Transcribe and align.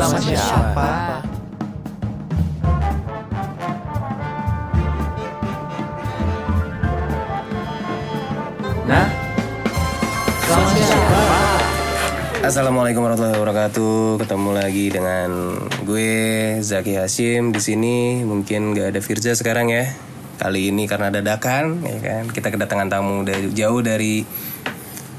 Sama 0.00 0.16
siapa? 0.16 1.20
Nah, 8.88 9.06
sama 10.48 10.64
siapa? 10.72 11.20
Assalamualaikum 12.40 13.04
warahmatullahi 13.04 13.36
wabarakatuh. 13.44 14.24
Ketemu 14.24 14.50
lagi 14.56 14.88
dengan 14.88 15.60
gue 15.84 16.12
Zaki 16.64 16.96
Hashim 16.96 17.52
di 17.52 17.60
sini. 17.60 18.24
Mungkin 18.24 18.72
gak 18.72 18.96
ada 18.96 19.04
Firza 19.04 19.36
sekarang 19.36 19.68
ya. 19.68 19.84
Kali 20.40 20.72
ini 20.72 20.88
karena 20.88 21.12
dadakan, 21.12 21.84
ya 21.84 22.00
kan. 22.00 22.24
Kita 22.32 22.48
kedatangan 22.48 22.88
tamu 22.88 23.20
dari 23.28 23.52
jauh 23.52 23.84
dari 23.84 24.24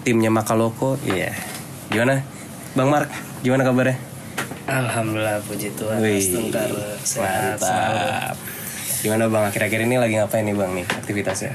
timnya 0.01 0.33
Makaloko. 0.33 0.97
Iya. 1.05 1.37
Gimana, 1.93 2.25
Bang 2.73 2.89
Mark? 2.89 3.13
Gimana 3.45 3.61
kabarnya? 3.61 4.10
Alhamdulillah 4.71 5.43
puji 5.43 5.75
Tuhan 5.75 5.99
Wih, 5.99 6.15
Mas 6.15 6.27
Tengkar 6.31 6.71
sehat 7.03 7.59
selalu. 7.59 8.07
Gimana 9.03 9.23
Bang? 9.27 9.43
Akhir-akhir 9.51 9.83
ini 9.83 9.99
lagi 9.99 10.15
ngapain 10.15 10.47
nih 10.47 10.55
Bang 10.55 10.71
nih 10.71 10.87
aktivitasnya? 10.87 11.51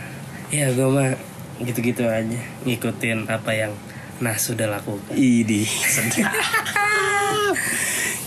Ya 0.52 0.68
gue 0.70 0.84
mah 0.84 1.16
gitu-gitu 1.64 2.04
aja 2.04 2.40
ngikutin 2.68 3.32
apa 3.32 3.50
yang 3.56 3.72
nah 4.20 4.36
sudah 4.36 4.68
lakukan. 4.68 5.16
Idi. 5.16 5.64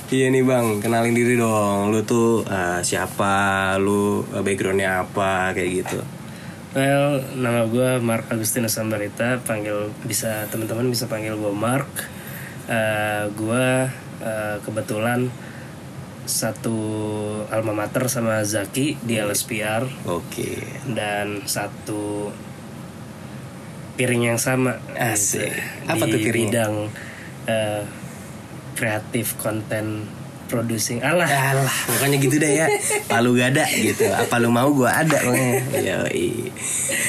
Iya 0.09 0.33
nih 0.33 0.41
bang, 0.41 0.81
kenalin 0.81 1.13
diri 1.13 1.37
dong. 1.37 1.93
Lu 1.93 2.01
tuh 2.01 2.41
eh, 2.49 2.81
siapa? 2.81 3.77
Lu 3.77 4.25
eh, 4.33 4.41
backgroundnya 4.41 5.05
apa? 5.05 5.53
Kayak 5.53 5.85
gitu. 5.85 6.01
Well, 6.73 7.21
nama 7.37 7.69
gue 7.69 8.01
Mark 8.01 8.25
Agustinus 8.33 8.73
Sambarita, 8.73 9.37
panggil 9.45 9.93
bisa 10.09 10.49
teman-teman 10.49 10.89
bisa 10.89 11.05
panggil 11.05 11.37
gue 11.37 11.53
Mark. 11.53 12.09
Eh 12.65 13.29
gue 13.37 13.65
eh, 14.19 14.57
kebetulan 14.61 15.27
satu 16.23 16.77
alma 17.49 17.73
mater 17.73 18.05
sama 18.05 18.45
Zaki 18.45 19.01
di 19.01 19.17
LSPR 19.17 19.89
Oke. 20.05 20.61
dan 20.85 21.41
satu 21.43 22.29
piring 23.97 24.31
yang 24.31 24.39
sama 24.39 24.77
Asik. 24.93 25.49
gitu, 25.49 25.59
Apa 25.89 26.05
di 26.05 26.11
tuh 26.13 26.19
piringnya? 26.21 26.31
bidang 26.53 26.73
eh, 27.45 27.83
kreatif 28.77 29.35
konten 29.35 30.05
producing 30.49 30.97
alah 31.03 31.29
Alah, 31.29 31.77
pokoknya 31.85 32.17
gitu 32.17 32.37
deh 32.37 32.53
ya. 32.57 32.65
Palu 33.11 33.37
gak 33.37 33.53
ada 33.53 33.65
gitu. 33.69 34.09
Apa 34.09 34.41
lu 34.41 34.49
mau 34.49 34.69
gua 34.73 35.01
ada 35.01 35.17
pokoknya. 35.19 35.61
Yoi. 35.77 36.49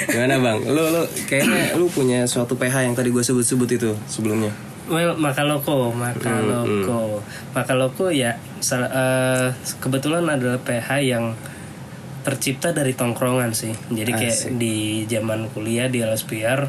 Gimana 0.09 0.37
bang? 0.37 0.59
Lu 0.69 0.83
lu 0.93 1.03
kayaknya 1.25 1.73
lu 1.77 1.89
punya 1.89 2.29
suatu 2.29 2.57
PH 2.57 2.85
yang 2.85 2.93
tadi 2.93 3.09
gue 3.09 3.25
sebut-sebut 3.25 3.69
itu 3.71 3.91
sebelumnya. 4.09 4.53
Well 4.91 5.15
makaloko 5.15 5.95
makaloko 5.95 7.23
makaloko 7.55 8.11
ya 8.11 8.35
eh, 8.61 9.49
kebetulan 9.79 10.27
adalah 10.27 10.59
PH 10.61 10.89
yang 11.07 11.33
tercipta 12.21 12.77
dari 12.77 12.93
tongkrongan 12.93 13.57
sih. 13.57 13.73
Jadi 13.89 14.13
kayak 14.13 14.39
di 14.61 15.09
zaman 15.09 15.49
kuliah 15.57 15.89
di 15.89 16.05
LSPR 16.05 16.69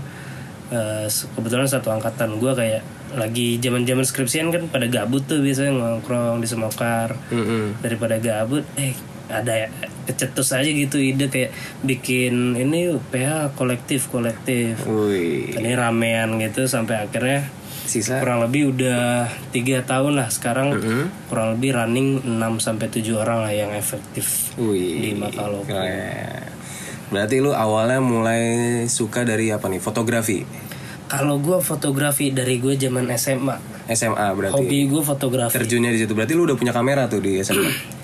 eh, 0.71 1.07
kebetulan 1.11 1.67
satu 1.67 1.91
angkatan 1.91 2.39
gue 2.39 2.53
kayak 2.55 2.83
lagi 3.11 3.59
zaman 3.59 3.83
zaman 3.83 4.07
skripsian 4.07 4.55
kan 4.55 4.71
pada 4.71 4.87
gabut 4.87 5.27
tuh 5.27 5.43
biasanya 5.43 5.75
nongkrong 5.75 6.39
di 6.39 6.47
semokar. 6.47 7.19
Mm-mm. 7.33 7.83
daripada 7.83 8.15
gabut 8.23 8.63
eh 8.79 8.95
ada 9.31 9.67
ya, 9.67 9.67
kecetus 10.11 10.51
aja 10.51 10.67
gitu 10.67 10.99
ide 10.99 11.31
kayak 11.31 11.55
bikin 11.87 12.59
ini 12.59 12.99
PH 12.99 13.55
kolektif 13.55 14.11
kolektif 14.11 14.83
Wih. 14.83 15.55
ini 15.55 15.71
ramean 15.71 16.35
gitu 16.35 16.67
sampai 16.67 16.99
akhirnya 16.99 17.47
Sisa. 17.85 18.21
kurang 18.21 18.45
lebih 18.45 18.71
udah 18.75 19.27
tiga 19.51 19.83
tahun 19.83 20.21
lah 20.21 20.29
sekarang 20.29 20.77
kurang 21.27 21.57
lebih 21.57 21.75
running 21.75 22.21
6 22.23 22.61
sampai 22.61 22.87
7 22.87 23.17
orang 23.17 23.43
lah 23.43 23.51
yang 23.51 23.71
efektif 23.73 24.55
Wih. 24.57 25.01
di 25.01 25.11
Makaloko. 25.17 25.67
Keren. 25.67 26.47
Berarti 27.11 27.43
lu 27.43 27.51
awalnya 27.51 27.99
mulai 27.99 28.43
suka 28.87 29.27
dari 29.27 29.51
apa 29.51 29.67
nih? 29.67 29.83
Fotografi. 29.83 30.47
Kalau 31.11 31.43
gue 31.43 31.59
fotografi 31.59 32.31
dari 32.31 32.55
gue 32.63 32.79
zaman 32.79 33.11
SMA, 33.19 33.59
SMA 33.91 34.27
berarti. 34.31 34.55
hobi 34.55 34.87
gue 34.87 35.03
fotografi. 35.03 35.51
Terjunnya 35.59 35.91
di 35.91 35.99
situ. 35.99 36.15
Berarti 36.15 36.31
lu 36.31 36.47
udah 36.47 36.55
punya 36.55 36.71
kamera 36.71 37.11
tuh 37.11 37.19
di 37.19 37.35
SMA. 37.43 37.67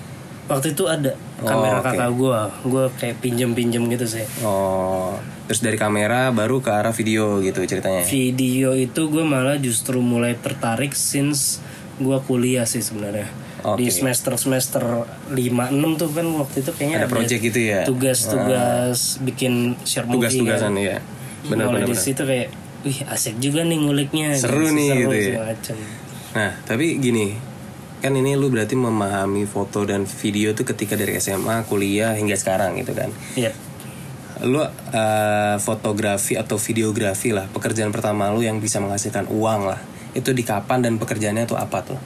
Waktu 0.48 0.72
itu 0.72 0.84
ada 0.88 1.12
Oh, 1.38 1.46
kamera 1.46 1.78
oke. 1.78 1.86
kakak 1.94 2.10
gue, 2.18 2.40
gue 2.66 2.84
kayak 2.98 3.16
pinjem-pinjem 3.22 3.82
gitu 3.94 4.06
sih. 4.18 4.26
Oh, 4.42 5.14
terus 5.46 5.62
dari 5.62 5.78
kamera 5.78 6.34
baru 6.34 6.58
ke 6.58 6.72
arah 6.72 6.90
video 6.90 7.38
gitu 7.38 7.62
ceritanya. 7.62 8.02
Video 8.02 8.74
itu 8.74 9.06
gue 9.06 9.22
malah 9.22 9.54
justru 9.60 10.02
mulai 10.02 10.34
tertarik 10.34 10.98
since 10.98 11.62
gue 12.02 12.18
kuliah 12.26 12.66
sih 12.66 12.82
sebenarnya. 12.82 13.30
Oke. 13.62 13.86
Di 13.86 13.90
semester 13.90 14.34
semester 14.34 14.82
5 15.30 15.34
6 15.34 16.00
tuh 16.00 16.10
kan 16.10 16.26
waktu 16.42 16.56
itu 16.62 16.70
kayaknya 16.74 16.96
Ada 17.04 17.08
project 17.10 17.40
gitu 17.42 17.60
ya? 17.62 17.80
Tugas-tugas 17.86 19.22
bikin 19.22 19.78
short 19.86 20.06
movie. 20.10 20.26
Tugas-tugasan 20.26 20.74
kan. 20.74 20.82
ya. 20.82 20.98
Benar 21.46 21.70
mulai 21.70 21.86
benar. 21.86 21.94
di 21.94 21.96
situ 21.98 22.22
kayak 22.26 22.48
wih 22.82 22.98
asik 23.10 23.38
juga 23.38 23.62
nih 23.66 23.78
nguliknya 23.78 24.34
Seru 24.38 24.70
nih 24.70 25.06
gitu 25.06 25.16
ya. 25.38 25.54
Nah, 26.34 26.50
tapi 26.62 26.98
gini, 27.02 27.34
kan 27.98 28.12
ini 28.14 28.38
lu 28.38 28.50
berarti 28.50 28.78
memahami 28.78 29.44
foto 29.44 29.82
dan 29.82 30.06
video 30.06 30.54
tuh 30.54 30.66
ketika 30.66 30.94
dari 30.94 31.18
SMA, 31.18 31.66
kuliah 31.66 32.14
hingga 32.14 32.38
sekarang 32.38 32.78
gitu 32.78 32.94
kan. 32.94 33.10
Iya. 33.34 33.52
Lu 34.46 34.62
eh, 34.62 35.56
fotografi 35.58 36.38
atau 36.38 36.56
videografi 36.58 37.34
lah, 37.34 37.50
pekerjaan 37.50 37.90
pertama 37.90 38.30
lu 38.30 38.46
yang 38.46 38.62
bisa 38.62 38.78
menghasilkan 38.78 39.26
uang 39.30 39.66
lah. 39.66 39.80
Itu 40.14 40.30
di 40.30 40.46
kapan 40.46 40.82
dan 40.86 40.96
pekerjaannya 40.96 41.44
tuh 41.44 41.58
apa 41.58 41.80
tuh? 41.82 42.00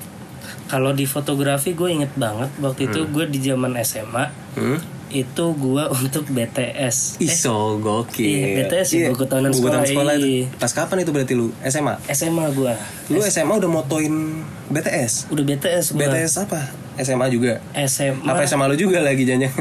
kalau 0.72 0.96
di 0.96 1.04
fotografi 1.04 1.76
gue 1.76 1.88
inget 1.92 2.16
banget 2.16 2.48
waktu 2.64 2.88
itu 2.88 3.04
gue 3.12 3.24
di 3.28 3.38
zaman 3.44 3.76
SMA 3.84 4.24
Hmm? 4.52 4.80
Itu 5.14 5.44
gue 5.52 5.82
untuk 5.98 6.24
BTS 6.26 7.20
so 7.30 7.76
gokil. 7.76 8.24
iya, 8.24 8.46
BTS 8.58 8.88
ya, 8.90 9.08
buku 9.08 9.24
tahunan 9.24 9.50
buku 9.50 9.68
tahunan 9.68 9.86
sekolah, 9.86 10.14
itu. 10.16 10.26
iya. 10.26 10.44
Pas 10.54 10.72
kapan 10.72 10.96
itu 11.00 11.10
berarti 11.10 11.32
lu? 11.32 11.52
SMA? 11.62 11.94
SMA 12.08 12.46
gue 12.50 12.72
Lu 13.08 13.20
SMA 13.22 13.54
udah 13.54 13.70
motoin 13.70 14.40
BTS? 14.66 15.28
udah 15.28 15.44
BTS 15.46 15.84
gue 15.92 16.00
BTS 16.00 16.32
apa? 16.42 16.60
SMA 16.94 17.26
juga? 17.28 17.60
SMA 17.78 18.24
Apa 18.24 18.42
SMA 18.42 18.64
lu 18.66 18.76
juga 18.76 18.98
lagi 18.98 19.22
jangan 19.22 19.52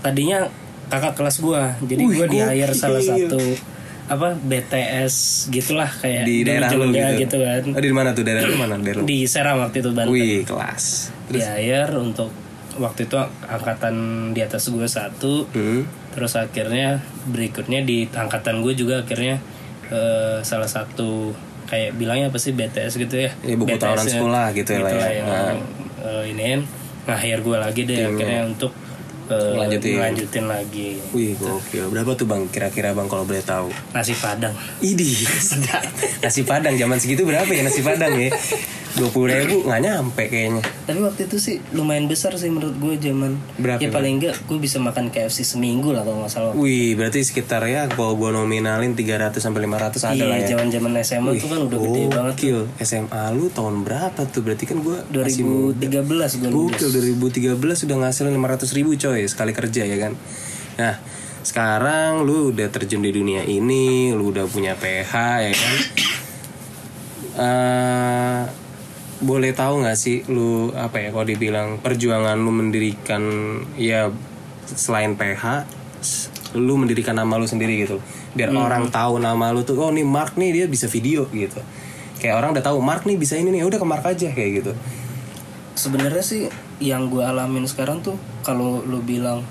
tadinya 0.00 0.48
kakak 0.88 1.14
kelas 1.14 1.38
gue 1.38 1.62
jadi 1.86 2.02
gue 2.02 2.26
di 2.28 2.38
hire 2.38 2.74
salah 2.74 3.00
satu 3.00 3.38
apa 4.04 4.34
BTS 4.34 5.14
gitulah 5.48 5.88
kayak 5.88 6.26
di 6.26 6.42
daerah 6.42 6.68
lu 6.70 6.90
gitu. 6.90 7.22
gitu 7.22 7.36
kan 7.38 7.62
Oh, 7.70 7.80
di 7.80 7.94
mana 7.94 8.10
tuh? 8.10 8.26
Daerah 8.26 8.42
lu 8.42 8.56
mana? 8.56 8.74
Daerah 8.76 9.00
lu? 9.00 9.06
di 9.06 9.24
Serang 9.24 9.62
waktu 9.62 9.78
itu 9.78 9.90
Banten 9.94 10.10
Wih, 10.10 10.42
kelas. 10.42 11.14
di 11.30 11.38
hire 11.38 11.94
untuk 11.96 12.28
waktu 12.74 13.04
itu 13.04 13.16
angkatan 13.42 13.94
di 14.30 14.40
atas 14.40 14.66
gue 14.66 14.84
satu 14.84 15.44
Hmm. 15.48 15.84
terus 16.10 16.34
akhirnya 16.34 17.00
berikutnya 17.26 17.80
di 17.80 18.04
angkatan 18.06 18.60
gue 18.60 18.72
juga 18.74 19.00
akhirnya 19.00 19.40
eh, 19.88 20.38
salah 20.40 20.66
satu 20.66 21.32
kayak 21.64 21.94
bilangnya 21.94 22.28
apa 22.28 22.36
sih 22.36 22.50
BTS 22.50 22.96
gitu 22.98 23.16
ya 23.18 23.30
Ya, 23.40 23.54
buku 23.54 23.68
BTS 23.70 23.96
-nya 23.98 24.12
sekolah 24.14 24.46
gitu 24.52 24.70
ya 24.70 24.78
lah 24.78 24.92
ya. 24.92 25.08
yang 25.14 25.28
Nah. 25.28 25.54
eh, 26.02 26.30
iniin 26.30 26.60
nah 27.02 27.16
hire 27.16 27.40
gue 27.40 27.56
lagi 27.56 27.82
deh 27.82 27.98
akhirnya 28.06 28.46
untuk 28.46 28.72
eh, 29.24 29.36
Ngelanjutin. 29.50 29.92
ngelanjutin 29.94 30.44
lagi 30.46 30.88
Wih, 31.10 31.32
gokil. 31.34 31.88
Berapa 31.88 32.12
tuh 32.12 32.24
Bang 32.24 32.46
kira-kira 32.46 32.92
Bang 32.92 33.06
kalau 33.06 33.22
boleh 33.22 33.40
tahu? 33.40 33.72
nasi 33.90 34.12
padang 34.14 34.52
Idi, 34.78 35.12
sedap. 35.50 35.82
Nasi 36.20 36.42
Padang 36.42 36.74
zaman 36.74 36.96
segitu 36.96 37.22
berapa 37.22 37.48
ya 37.48 37.62
nasi 37.62 37.80
Padang 37.80 38.12
ya? 38.14 38.28
Dua 38.92 39.08
puluh 39.08 39.32
ribu 39.32 39.64
nggak 39.64 39.80
nyampe 39.80 40.28
kayaknya. 40.28 40.60
tapi 40.84 41.00
waktu 41.00 41.24
itu 41.24 41.36
sih 41.40 41.56
lumayan 41.72 42.04
besar 42.06 42.36
sih 42.36 42.52
menurut 42.52 42.76
gue 42.76 43.00
zaman 43.00 43.40
Berapa, 43.56 43.80
ya 43.80 43.88
paling 43.88 44.20
enggak 44.20 44.36
gue 44.44 44.58
bisa 44.60 44.76
makan 44.76 45.08
KFC 45.08 45.48
seminggu 45.48 45.96
lah 45.96 46.04
kalau 46.04 46.20
nggak 46.20 46.32
salah 46.32 46.52
Wih, 46.52 46.92
berarti 46.92 47.24
sekitar 47.24 47.64
ya 47.64 47.88
kalau 47.88 48.14
gua 48.14 48.36
nominalin 48.36 48.92
300 48.92 49.40
sampai 49.40 49.64
500 49.64 49.96
ada 50.12 50.24
lah 50.28 50.36
iya 50.36 50.44
ya. 50.44 50.48
zaman 50.54 50.68
zaman 50.68 50.90
SMA 51.00 51.30
tuh 51.40 51.48
kan 51.48 51.60
udah 51.64 51.78
gede 51.80 52.02
banget 52.12 52.34
Gokil. 52.36 52.60
SMA 52.84 53.22
lu 53.32 53.48
tahun 53.48 53.74
berapa 53.80 54.20
tuh? 54.28 54.42
Berarti 54.44 54.64
kan 54.68 54.78
gua 54.84 55.00
2013 55.08 55.80
gue 55.80 56.48
lulus 56.52 56.76
Gokil 56.76 56.88
2013 57.56 57.86
udah 57.88 57.96
ngasilin 58.04 58.34
500 58.36 58.76
ribu 58.76 58.90
coy 58.94 59.24
sekali 59.24 59.52
kerja 59.56 59.82
ya 59.88 59.96
kan. 59.96 60.12
Nah 60.76 60.94
sekarang 61.42 62.22
lu 62.22 62.52
udah 62.54 62.68
terjun 62.70 63.00
di 63.00 63.10
dunia 63.10 63.42
ini, 63.42 64.12
lu 64.12 64.30
udah 64.30 64.46
punya 64.46 64.76
PH 64.76 65.12
ya 65.42 65.52
kan. 65.52 65.74
Eh, 67.32 68.42
boleh 69.22 69.54
tahu 69.54 69.86
nggak 69.86 69.94
sih 69.94 70.26
lu 70.26 70.74
apa 70.74 70.98
ya 70.98 71.14
kalau 71.14 71.26
dibilang 71.26 71.78
perjuangan 71.78 72.34
lu 72.34 72.50
mendirikan 72.50 73.22
ya 73.78 74.10
selain 74.66 75.14
PH 75.14 75.66
lu 76.58 76.76
mendirikan 76.76 77.16
nama 77.16 77.38
lu 77.38 77.46
sendiri 77.48 77.86
gitu. 77.86 78.02
Biar 78.36 78.52
orang 78.52 78.90
tahu 78.92 79.22
nama 79.22 79.54
lu 79.54 79.64
tuh 79.64 79.78
oh 79.78 79.94
nih 79.94 80.04
Mark 80.04 80.36
nih 80.36 80.50
dia 80.52 80.66
bisa 80.66 80.90
video 80.90 81.24
gitu. 81.30 81.62
Kayak 82.20 82.42
orang 82.42 82.50
udah 82.58 82.64
tahu 82.64 82.78
Mark 82.82 83.08
nih 83.08 83.16
bisa 83.16 83.38
ini 83.38 83.54
nih 83.54 83.64
udah 83.64 83.78
ke 83.80 83.86
Mark 83.86 84.04
aja 84.04 84.28
kayak 84.34 84.50
gitu. 84.60 84.72
Sebenarnya 85.78 86.20
sih 86.20 86.50
yang 86.82 87.08
gue 87.08 87.22
alamin 87.24 87.64
sekarang 87.64 88.04
tuh 88.04 88.18
kalau 88.44 88.82
lu 88.84 89.00
bilang 89.00 89.46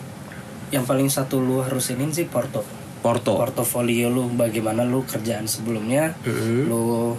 yang 0.69 0.85
paling 0.85 1.09
satu 1.09 1.41
lu 1.41 1.63
harus 1.63 1.89
ini 1.95 2.11
sih 2.13 2.27
porto. 2.29 2.61
Porto. 3.01 3.33
Portofolio 3.33 4.13
lu 4.13 4.29
bagaimana 4.29 4.85
lu 4.85 5.01
kerjaan 5.07 5.49
sebelumnya 5.49 6.13
Mm-hmm. 6.21 6.69
lu 6.69 7.17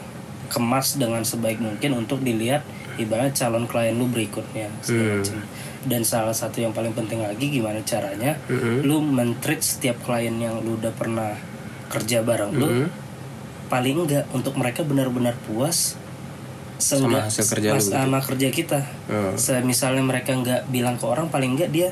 kemas 0.53 0.95
dengan 0.95 1.25
sebaik 1.25 1.59
mungkin 1.59 1.97
untuk 1.97 2.21
dilihat 2.21 2.61
ibarat 2.95 3.33
calon 3.33 3.65
klien 3.65 3.93
lu 3.93 4.05
berikutnya 4.05 4.69
Hmm. 4.85 5.25
dan 5.83 6.05
salah 6.05 6.31
satu 6.33 6.61
yang 6.61 6.71
paling 6.71 6.93
penting 6.93 7.19
lagi 7.19 7.49
gimana 7.49 7.81
caranya 7.83 8.37
Hmm. 8.45 8.85
lu 8.85 9.01
mentreat 9.01 9.59
setiap 9.59 9.97
klien 10.03 10.37
yang 10.37 10.61
lu 10.61 10.77
udah 10.77 10.93
pernah 10.93 11.33
kerja 11.89 12.21
bareng 12.21 12.53
lu 12.53 12.69
Hmm. 12.69 12.89
paling 13.67 13.97
enggak 13.99 14.29
untuk 14.31 14.53
mereka 14.55 14.83
benar-benar 14.83 15.33
puas 15.43 15.97
seenggak- 16.77 17.25
hasil 17.25 17.49
kerja 17.49 17.73
lu 17.73 17.81
gitu. 17.81 17.91
sama 17.91 18.19
kerja 18.21 18.49
kita 18.51 18.81
Hmm. 19.09 19.33
Misalnya 19.63 20.03
mereka 20.03 20.35
nggak 20.35 20.69
bilang 20.69 20.95
ke 20.95 21.05
orang 21.05 21.27
paling 21.27 21.57
enggak 21.57 21.71
dia 21.71 21.89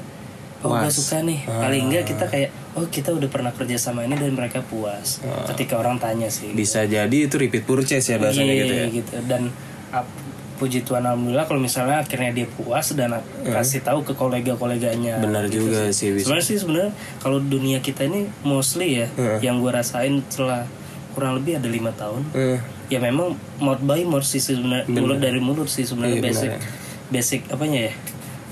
oh 0.63 0.73
gue 0.73 0.91
suka 0.91 1.21
nih. 1.21 1.41
Paling 1.43 1.83
enggak 1.87 2.05
kita 2.07 2.25
kayak 2.25 2.49
oh 2.73 2.87
kita 2.87 3.11
udah 3.11 3.27
pernah 3.27 3.51
kerja 3.51 3.77
sama 3.77 4.03
ini 4.03 4.15
dan 4.15 4.31
mereka 4.31 4.61
puas. 4.63 5.21
Ketika 5.47 5.77
orang 5.77 5.97
tanya 5.97 6.27
sih. 6.27 6.51
Bisa 6.51 6.85
jadi 6.85 7.17
itu 7.21 7.35
repeat 7.35 7.63
purchase 7.63 8.07
ya 8.07 8.17
bahasanya 8.17 8.49
Iya, 8.49 8.61
gitu 8.61 8.75
ya. 8.75 8.87
gitu. 8.93 9.13
dan 9.25 9.43
ap- 9.91 10.19
puji 10.57 10.85
Tuhan 10.85 11.01
alhamdulillah 11.03 11.45
kalau 11.45 11.57
misalnya 11.59 11.99
akhirnya 11.99 12.31
dia 12.35 12.45
puas 12.47 12.93
dan 12.93 13.11
a- 13.13 13.25
kasih 13.43 13.81
tahu 13.81 14.03
ke 14.03 14.13
kolega-koleganya. 14.13 15.17
Benar 15.19 15.47
gitu 15.47 15.67
juga 15.67 15.89
sih. 15.89 16.13
sebenarnya 16.15 16.45
sih 16.45 16.57
sebenarnya 16.57 16.93
kalau 17.17 17.39
dunia 17.39 17.81
kita 17.81 18.05
ini 18.05 18.25
mostly 18.43 19.01
ya 19.01 19.09
yang 19.41 19.57
gue 19.59 19.69
rasain 19.69 20.21
setelah 20.27 20.69
kurang 21.11 21.35
lebih 21.35 21.57
ada 21.57 21.67
lima 21.67 21.91
tahun 21.91 22.23
Eh, 22.31 22.61
ya 22.89 23.01
memang 23.01 23.33
mouth 23.57 23.81
by 23.81 24.05
mouth 24.05 24.23
sih 24.23 24.39
sebenarnya 24.39 24.85
mulut 24.87 25.19
dari 25.19 25.41
mulut 25.41 25.67
sih 25.67 25.83
sebenarnya 25.83 26.21
basic 26.21 26.51
benar. 26.53 26.63
basic 27.09 27.41
apanya 27.49 27.81
ya? 27.83 27.93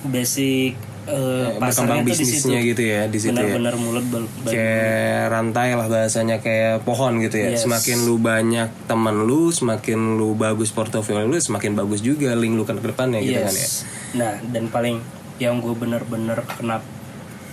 Basic 0.04 0.72
eh, 1.08 1.56
berkembang 1.56 2.04
di 2.04 2.12
situ 2.12 2.22
bisnisnya 2.22 2.58
gitu 2.60 2.82
ya 2.84 3.00
di 3.04 3.18
situ 3.18 3.32
ya. 3.32 3.40
benar-benar 3.40 3.74
mulut 3.76 4.04
bal- 4.06 4.30
by 4.44 4.50
Kayak 4.52 5.22
rantai 5.28 5.68
lah 5.72 5.86
bahasanya 5.86 6.36
kayak 6.38 6.84
pohon 6.84 7.18
gitu 7.18 7.36
ya. 7.36 7.48
Yes. 7.52 7.64
Semakin 7.64 8.04
lu 8.04 8.16
banyak 8.16 8.68
teman 8.84 9.24
lu, 9.24 9.48
semakin 9.48 10.14
lu 10.14 10.32
bagus 10.34 10.68
portofolio 10.68 11.24
lu, 11.24 11.34
semakin 11.34 11.72
bagus 11.74 12.00
juga 12.00 12.32
link 12.32 12.54
lu 12.54 12.62
ke 12.62 12.76
depannya 12.76 13.18
gitu 13.18 13.40
kan 13.40 13.50
ya. 13.50 13.64
Yes. 13.64 13.88
Nah, 14.14 14.32
dan 14.44 14.68
paling 14.68 15.00
yang 15.38 15.58
gue 15.58 15.72
bener-bener 15.72 16.42
kena 16.46 16.82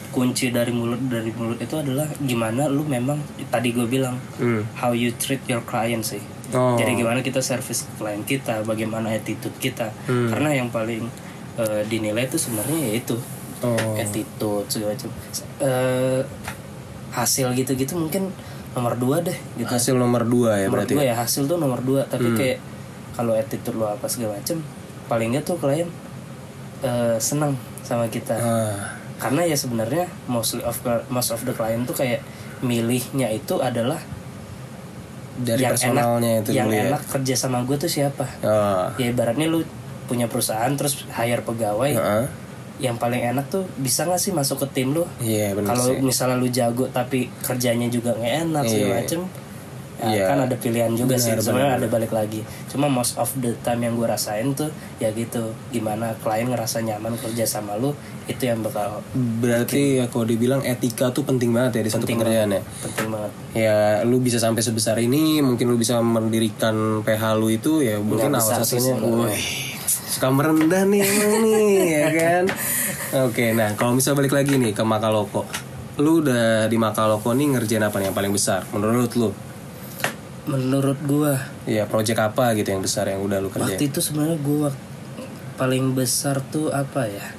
kunci 0.09 0.47
dari 0.47 0.71
mulut 0.71 1.01
dari 1.05 1.27
mulut 1.29 1.59
itu 1.59 1.75
adalah 1.75 2.07
gimana 2.17 2.65
lu 2.65 2.81
memang 2.81 3.19
tadi 3.45 3.75
gue 3.75 3.83
bilang 3.83 4.15
Hmm. 4.39 4.63
how 4.73 4.95
you 4.95 5.11
treat 5.11 5.43
your 5.45 5.59
client 5.61 6.03
sih. 6.03 6.23
Oh. 6.55 6.77
Jadi 6.77 6.95
gimana 6.95 7.19
kita 7.19 7.43
service 7.43 7.83
klien 7.95 8.23
kita, 8.23 8.63
bagaimana 8.63 9.11
attitude 9.11 9.55
kita. 9.57 9.91
Hmm. 10.07 10.31
Karena 10.31 10.55
yang 10.55 10.69
paling 10.69 11.03
eh, 11.55 11.83
dinilai 11.83 12.25
itu 12.25 12.35
sebenarnya 12.35 12.79
ya 12.79 12.91
itu 12.95 13.15
Oh. 13.65 13.97
attitude 13.97 14.67
segala 14.67 14.93
macam. 14.93 15.09
Eh, 15.59 16.21
hasil 17.11 17.47
gitu-gitu 17.53 17.95
mungkin 17.95 18.29
nomor 18.71 18.93
dua 18.95 19.19
deh 19.19 19.37
gitu. 19.55 19.65
Hasil 19.65 19.95
nomor 19.95 20.23
dua 20.23 20.59
ya 20.59 20.67
Menurut 20.67 20.83
berarti. 20.83 20.93
gue 20.93 21.05
ya 21.05 21.15
hasil 21.15 21.43
tuh 21.45 21.55
nomor 21.55 21.79
dua 21.79 22.03
tapi 22.03 22.27
kayak 22.33 22.59
kalau 23.13 23.31
attitude 23.31 23.73
lo 23.73 23.87
apa 23.87 24.03
segala 24.05 24.35
macem 24.35 24.59
paling 25.07 25.31
nggak 25.31 25.43
tuh 25.43 25.55
klien 25.55 25.87
eh, 26.81 27.15
senang 27.17 27.55
sama 27.81 28.05
kita 28.07 28.35
Ah, 28.35 28.99
karena 29.15 29.47
ya 29.47 29.55
sebenarnya 29.55 30.05
mostly 30.25 30.59
of 30.61 30.75
most 31.07 31.31
of 31.31 31.39
the 31.41 31.55
client 31.55 31.87
tuh 31.87 31.95
kayak 31.95 32.19
milihnya 32.59 33.31
itu 33.31 33.57
adalah 33.57 33.97
dari 35.35 35.61
yang 35.61 35.71
personalnya 35.71 36.31
enak 36.31 36.41
itu 36.41 36.49
yang 36.51 36.67
dulu 36.67 36.75
ya. 36.75 36.83
enak 36.89 37.01
kerja 37.07 37.33
sama 37.35 37.63
gue 37.63 37.77
tuh 37.77 37.87
siapa 37.87 38.25
Ah, 38.41 38.91
ya 38.95 39.07
ibaratnya 39.07 39.47
lu 39.47 39.63
punya 40.05 40.27
perusahaan 40.27 40.71
terus 40.75 41.07
hire 41.09 41.41
pegawai 41.41 41.91
ah. 41.95 42.27
Yang 42.77 42.95
paling 42.95 43.23
enak 43.25 43.47
tuh 43.47 43.63
bisa 43.75 44.03
nggak 44.03 44.17
sih 44.17 44.31
masuk 44.31 44.61
ke 44.61 44.67
tim 44.73 44.91
lu 44.91 45.07
Iya 45.17 45.53
benar 45.53 45.71
kalau 45.71 45.85
sih. 45.89 45.99
misalnya 45.99 46.35
lu 46.35 46.47
jago 46.47 46.85
tapi 46.87 47.31
kerjanya 47.39 47.87
juga 47.87 48.11
nggak 48.13 48.33
enak 48.45 48.63
segala 48.63 48.83
Iya. 48.85 48.97
macem 48.97 49.21
ya 49.95 50.11
Iya. 50.11 50.23
kan 50.27 50.37
ada 50.41 50.55
pilihan 50.57 50.91
juga 50.91 51.15
sih 51.15 51.31
Benar, 51.31 51.39
sebenarnya 51.39 51.69
benar, 51.71 51.79
ada 51.79 51.87
balik 51.89 52.11
lagi 52.11 52.41
cuma 52.67 52.85
most 52.85 53.15
of 53.15 53.31
the 53.37 53.55
time 53.61 53.79
yang 53.79 53.95
gue 53.95 54.03
rasain 54.03 54.51
tuh 54.51 54.67
ya 54.97 55.07
gitu 55.09 55.39
gimana 55.71 56.11
klien 56.19 56.43
ngerasa 56.45 56.83
nyaman 56.83 57.15
kerja 57.15 57.47
sama 57.47 57.79
lu 57.79 57.95
itu 58.25 58.43
yang 58.43 58.59
bakal 58.59 58.99
Berarti 59.15 59.95
ya 59.95 60.11
kalau 60.11 60.27
dibilang 60.27 60.59
etika 60.61 61.09
tuh 61.09 61.23
penting 61.23 61.55
banget 61.55 61.79
ya 61.79 61.81
di 61.81 61.91
satu 61.91 62.03
pekerjaan 62.03 62.51
ya. 62.51 62.61
penting 62.81 63.07
banget 63.07 63.31
Ya 63.55 63.75
lu 64.03 64.19
bisa 64.19 64.35
sampai 64.35 64.59
sebesar 64.59 64.99
ini, 64.99 65.39
mungkin 65.39 65.69
lu 65.69 65.77
bisa 65.77 65.95
mendirikan 66.01 66.75
PH 66.99 67.23
lu 67.33 67.47
itu 67.47 67.79
ya 67.79 67.95
mungkin 67.95 68.35
awal 68.35 68.59
sih 68.59 68.75
satunya. 68.75 68.99
Suka 70.15 70.31
merendah 70.31 70.87
nih 70.87 71.03
emang 71.03 71.33
nih 71.45 71.67
ya 71.91 72.07
kan. 72.09 72.43
Oke, 73.27 73.51
nah 73.51 73.75
kalau 73.75 73.91
misal 73.93 74.15
balik 74.15 74.31
lagi 74.31 74.55
nih 74.55 74.71
ke 74.71 74.81
Makaloko. 74.81 75.43
Lu 75.95 76.19
udah 76.19 76.65
di 76.65 76.75
Makaloko 76.75 77.31
nih 77.31 77.51
ngerjain 77.51 77.83
apa 77.83 77.99
nih 77.99 78.07
yang 78.07 78.15
paling 78.15 78.31
besar 78.31 78.63
menurut 78.71 79.11
lu? 79.15 79.31
menurut 80.45 81.01
gue 81.01 81.33
Ya 81.65 81.89
project 81.89 82.21
apa 82.21 82.53
gitu 82.53 82.69
yang 82.69 82.85
besar 82.85 83.09
yang 83.09 83.17
udah 83.17 83.41
lu 83.41 83.49
kerjain? 83.49 83.65
waktu 83.65 83.89
itu 83.89 83.97
sebenarnya 83.97 84.37
gue 84.37 84.69
paling 85.57 85.97
besar 85.97 86.37
tuh 86.53 86.69
apa 86.69 87.09
ya 87.09 87.33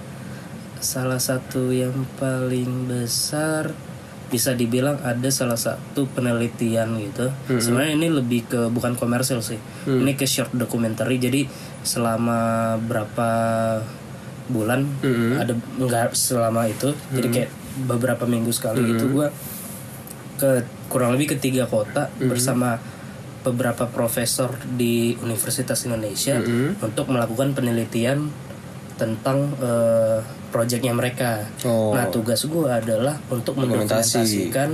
salah 0.82 1.23
satu 1.23 1.70
yang 1.70 1.94
paling 2.19 2.90
besar 2.90 3.70
bisa 4.26 4.58
dibilang 4.58 4.99
ada 5.06 5.31
salah 5.31 5.58
satu 5.58 6.11
penelitian 6.11 6.99
gitu. 6.99 7.31
Sebenarnya 7.46 7.94
ini 7.94 8.08
lebih 8.11 8.50
ke 8.50 8.61
bukan 8.70 8.99
komersil 8.99 9.38
sih. 9.43 9.58
Ini 9.87 10.19
ke 10.19 10.26
short 10.26 10.50
documentary. 10.55 11.23
Jadi 11.23 11.46
selama 11.87 12.75
berapa 12.82 13.31
bulan 14.46 14.87
ada 15.38 15.55
enggak 15.78 16.14
selama 16.14 16.70
itu 16.70 16.94
jadi 17.11 17.28
kayak 17.34 17.50
beberapa 17.90 18.25
minggu 18.31 18.55
sekali 18.55 18.94
itu 18.94 19.11
gua 19.11 19.34
ke 20.38 20.62
kurang 20.87 21.19
lebih 21.19 21.34
ke 21.34 21.37
tiga 21.43 21.67
kota 21.67 22.06
bersama 22.23 22.78
beberapa 23.43 23.87
profesor 23.90 24.55
di 24.75 25.14
Universitas 25.23 25.87
Indonesia 25.87 26.38
untuk 26.82 27.11
melakukan 27.11 27.55
penelitian 27.55 28.31
tentang 28.96 29.52
eh, 29.60 30.19
proyeknya 30.48 30.96
mereka. 30.96 31.44
Oh. 31.69 31.93
Nah 31.93 32.08
tugas 32.08 32.40
gue 32.48 32.64
adalah 32.64 33.20
untuk 33.28 33.60
Dokumentasi. 33.60 34.48
mendokumentasikan, 34.48 34.69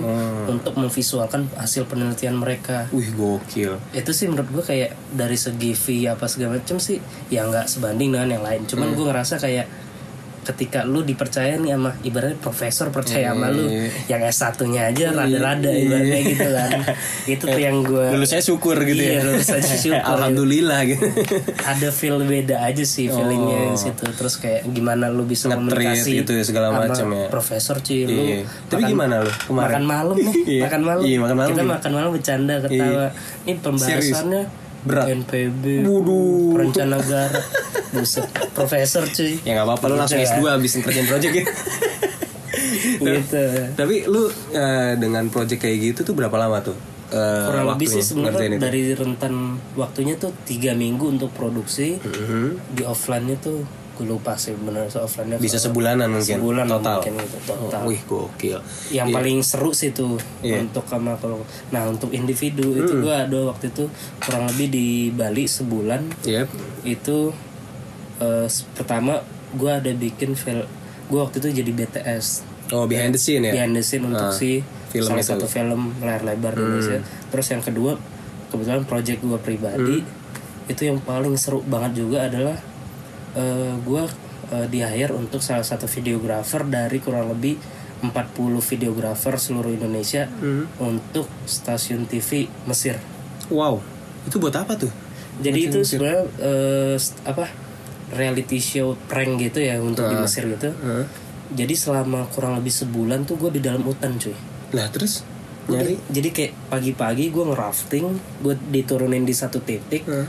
untuk 0.47 0.79
memvisualkan 0.79 1.51
hasil 1.59 1.91
penelitian 1.91 2.39
mereka. 2.39 2.87
Wih 2.95 3.11
gokil. 3.11 3.83
Itu 3.91 4.15
sih 4.15 4.31
menurut 4.31 4.63
gue 4.63 4.65
kayak 4.65 4.95
dari 5.11 5.35
segi 5.35 5.75
fee 5.75 6.07
apa 6.07 6.31
segala 6.31 6.63
macam 6.63 6.79
sih 6.79 7.03
ya 7.35 7.43
nggak 7.51 7.67
sebanding 7.67 8.15
dengan 8.15 8.31
yang 8.39 8.45
lain. 8.47 8.63
Cuman 8.71 8.95
gue 8.95 9.07
ngerasa 9.11 9.43
kayak 9.43 9.67
ketika 10.43 10.83
lu 10.83 11.00
dipercaya 11.00 11.55
nih 11.55 11.73
sama 11.73 11.94
ibaratnya 12.00 12.35
profesor 12.37 12.91
percaya 12.91 13.31
sama 13.31 13.47
lu 13.49 13.71
yang 14.05 14.21
S1-nya 14.21 14.91
aja 14.91 15.11
rada-rada 15.12 15.71
ibaratnya 15.71 16.21
gitu 16.21 16.49
kan. 16.49 16.71
Itu 17.33 17.44
tuh 17.47 17.56
yang 17.56 17.81
gue 17.81 18.11
Lulus 18.11 18.29
saya 18.29 18.41
syukur 18.41 18.75
gitu 18.79 18.99
Iya, 18.99 19.19
ya. 19.19 19.20
lulus 19.25 19.49
aja 19.49 19.75
syukur. 19.84 20.03
Alhamdulillah 20.03 20.81
gitu. 20.84 21.06
ada 21.63 21.89
feel 21.91 22.19
beda 22.20 22.58
aja 22.61 22.82
sih 22.82 23.06
feelingnya 23.06 23.70
di 23.70 23.79
situ 23.79 24.03
terus 24.13 24.34
kayak 24.37 24.67
gimana 24.69 25.06
lu 25.06 25.22
bisa 25.22 25.46
komunikasi 25.46 26.20
gitu 26.20 26.32
ya, 26.32 26.43
segala 26.43 26.69
macam 26.72 27.06
ya. 27.08 27.27
profesor 27.29 27.79
cuy 27.79 28.03
lu 28.03 28.13
Iya. 28.13 28.39
Tapi 28.67 28.82
gimana 28.84 29.22
lu 29.22 29.31
kemarin? 29.46 29.70
makan 29.70 29.84
malam 29.84 30.17
nih 30.17 30.34
Iya. 30.53 30.63
makan 30.67 30.81
malam 30.82 31.03
Iya, 31.03 31.17
makan 31.19 31.37
malam. 31.37 31.51
kita 31.51 31.63
makan 31.65 31.91
malam 31.93 32.11
bercanda 32.11 32.55
ketawa 32.58 33.06
ini 33.43 33.53
pembahasannya 33.56 34.43
Berat. 34.82 35.06
NPB 35.08 35.82
Waduh. 35.82 36.53
perencanaan 36.53 36.98
negara 36.98 37.39
buset 37.93 38.27
profesor 38.51 39.05
cuy 39.05 39.39
Ya 39.41 39.55
nggak 39.55 39.67
apa-apa 39.69 39.84
lu 39.86 39.94
langsung 39.96 40.17
Gitu 40.17 40.32
S2 40.32 40.41
ya. 40.41 40.51
habis 40.53 40.70
ngerjain 40.74 41.06
project 41.06 41.32
ya. 41.32 41.44
gitu 43.15 43.44
Tapi 43.72 43.96
lu 44.06 44.22
eh, 44.51 44.93
dengan 44.96 45.24
project 45.29 45.60
kayak 45.60 45.79
gitu 45.82 46.01
tuh 46.05 46.15
berapa 46.15 46.34
lama 46.34 46.58
tuh? 46.62 46.77
eh, 47.08 47.44
kurang 47.44 47.67
lebih 47.70 47.86
sih 47.91 48.01
sebenarnya 48.03 48.56
dari 48.56 48.91
rentan 48.91 49.34
waktunya 49.74 50.17
tuh 50.17 50.32
tiga 50.43 50.72
minggu 50.72 51.05
untuk 51.10 51.29
produksi 51.31 52.01
Mhm. 52.01 52.72
di 52.72 52.82
offline-nya 52.82 53.36
tuh 53.39 53.60
gue 54.03 54.11
lupa 54.11 54.35
sih 54.35 54.51
bener 54.53 54.85
so 54.87 54.99
offline-nya 55.01 55.39
Bisa 55.39 55.56
berapa. 55.56 55.67
sebulan 55.69 55.94
mungkin 56.11 56.37
sebulan 56.37 56.67
total. 56.67 56.99
mungkin 56.99 57.15
gitu, 57.17 57.37
total. 57.47 57.79
Oh, 57.79 57.87
wih 57.87 58.03
gokil. 58.03 58.59
yang 58.91 59.06
Iya. 59.06 59.15
paling 59.15 59.39
seru 59.41 59.71
sih 59.71 59.91
tuh 59.91 60.19
Iya. 60.41 60.59
untuk 60.61 60.82
sama 60.85 61.15
kalau 61.17 61.39
nah 61.69 61.87
untuk 61.87 62.11
individu 62.11 62.75
itu 62.75 62.91
Hmm. 62.91 63.01
gue 63.01 63.15
ada 63.15 63.39
waktu 63.47 63.69
itu 63.69 63.87
kurang 64.19 64.44
lebih 64.47 64.67
di 64.69 64.87
Bali 65.09 65.47
sebulan 65.47 66.03
Yep. 66.21 66.47
itu 66.85 67.31
eh, 68.19 68.47
s- 68.47 68.67
pertama 68.69 69.23
gue 69.53 69.71
ada 69.71 69.91
bikin 69.91 70.32
film 70.32 70.67
gue 71.05 71.21
waktu 71.21 71.39
itu 71.39 71.49
jadi 71.55 71.71
BTS 71.73 72.27
Oh 72.71 72.85
behind 72.85 73.13
the 73.13 73.21
scene 73.21 73.43
ya. 73.43 73.53
behind 73.53 73.73
the 73.73 73.81
scene 73.81 74.03
untuk 74.03 74.27
Ah, 74.27 74.32
si 74.32 74.65
film 74.89 75.06
salah 75.06 75.19
itu. 75.19 75.29
Hmm. 75.29 75.39
satu 75.39 75.47
film 75.47 75.81
layar 75.99 76.23
lebar 76.23 76.53
di 76.53 76.61
Indonesia 76.61 76.99
terus 77.29 77.47
yang 77.47 77.61
kedua 77.61 77.94
kebetulan 78.49 78.82
project 78.82 79.21
gue 79.21 79.39
pribadi 79.39 79.97
Hmm. 80.01 80.21
itu 80.65 80.82
yang 80.85 80.99
paling 80.99 81.35
seru 81.35 81.61
banget 81.63 81.99
juga 81.99 82.25
adalah 82.25 82.56
eh, 83.34 83.74
gue 83.77 84.03
eh, 84.51 84.67
di 84.67 84.81
hire 84.81 85.12
untuk 85.12 85.39
salah 85.39 85.62
satu 85.62 85.84
videografer 85.86 86.62
dari 86.62 86.98
kurang 86.98 87.29
lebih 87.29 87.56
40 88.03 88.10
videografer 88.60 89.36
seluruh 89.36 89.70
Indonesia 89.70 90.27
Hmm. 90.27 90.67
untuk 90.79 91.31
stasiun 91.44 92.05
TV 92.05 92.44
Mesir 92.65 92.98
Wow. 93.46 93.79
Itu 94.24 94.39
buat 94.39 94.55
apa 94.55 94.74
tuh? 94.77 94.91
jadi 95.34 95.58
itu 95.65 95.81
sebenarnya 95.81 96.22
st- 96.94 97.24
apa 97.24 97.48
reality 98.12 98.60
show 98.60 98.93
prank 99.03 99.41
gitu 99.41 99.58
ya 99.58 99.81
untuk 99.81 100.05
di 100.05 100.15
Mesir 100.15 100.44
gitu 100.46 100.69
Hah? 100.74 101.08
jadi 101.51 101.72
selama 101.72 102.29
kurang 102.29 102.60
lebih 102.60 102.69
sebulan 102.70 103.24
tuh 103.24 103.41
gue 103.41 103.48
di 103.51 103.60
dalam 103.60 103.81
hutan 103.81 104.12
cuy 104.15 104.36
Lah 104.70 104.89
terus 104.89 105.24
nyari 105.65 105.96
jadi 106.06 106.29
kayak 106.29 106.53
pagi-pagi 106.69 107.31
gue 107.31 107.44
ngerafting 107.46 108.05
gue 108.41 108.55
diturunin 108.69 109.22
di 109.22 109.32
satu 109.32 109.56
titik 109.58 110.05
Hah? 110.05 110.29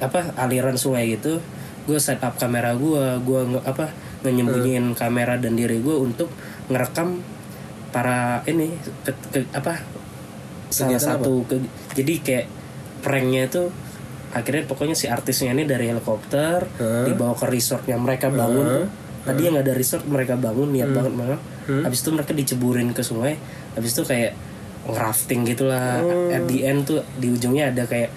apa 0.00 0.32
aliran 0.34 0.74
sungai 0.74 1.12
gitu 1.12 1.36
gue 1.82 1.98
set 1.98 2.18
up 2.18 2.34
kamera 2.34 2.72
gue 2.72 3.04
gue 3.20 3.40
nge- 3.48 3.64
apa 3.64 3.86
nyembunyiin 4.24 4.94
kamera 4.94 5.34
dan 5.34 5.52
diri 5.52 5.78
gue 5.78 5.92
untuk 5.92 6.30
ngerekam 6.66 7.18
para 7.90 8.18
ini 8.44 8.70
ke, 9.00 9.12
ke- 9.28 9.50
apa 9.50 9.82
salah 10.68 10.88
Kegiatan 10.88 11.08
satu 11.18 11.32
ke- 11.44 11.68
jadi 11.92 12.12
kayak 12.18 12.46
pranknya 13.00 13.42
itu 13.44 13.62
akhirnya 14.30 14.64
pokoknya 14.64 14.94
si 14.94 15.06
artisnya 15.06 15.52
ini 15.52 15.64
dari 15.64 15.86
helikopter 15.86 16.64
dibawa 17.04 17.34
ke 17.34 17.44
resortnya 17.46 17.96
mereka 17.96 18.30
bangun. 18.30 18.66
Tadi 19.22 19.40
yang 19.44 19.54
ada 19.56 19.70
resort 19.72 20.02
mereka 20.04 20.34
bangun 20.34 20.72
niat 20.72 20.88
banget 20.90 21.12
banget. 21.14 21.40
Habis 21.82 21.98
itu 22.00 22.10
mereka 22.10 22.32
diceburin 22.32 22.90
ke 22.90 23.02
sungai 23.02 23.36
habis 23.72 23.92
itu 23.92 24.02
kayak 24.02 24.32
ngerafting 24.84 25.44
gitulah. 25.44 26.00
At 26.32 26.42
the 26.44 26.58
end 26.60 26.80
tuh 26.84 27.04
di 27.14 27.28
ujungnya 27.28 27.68
ada 27.68 27.84
kayak 27.84 28.08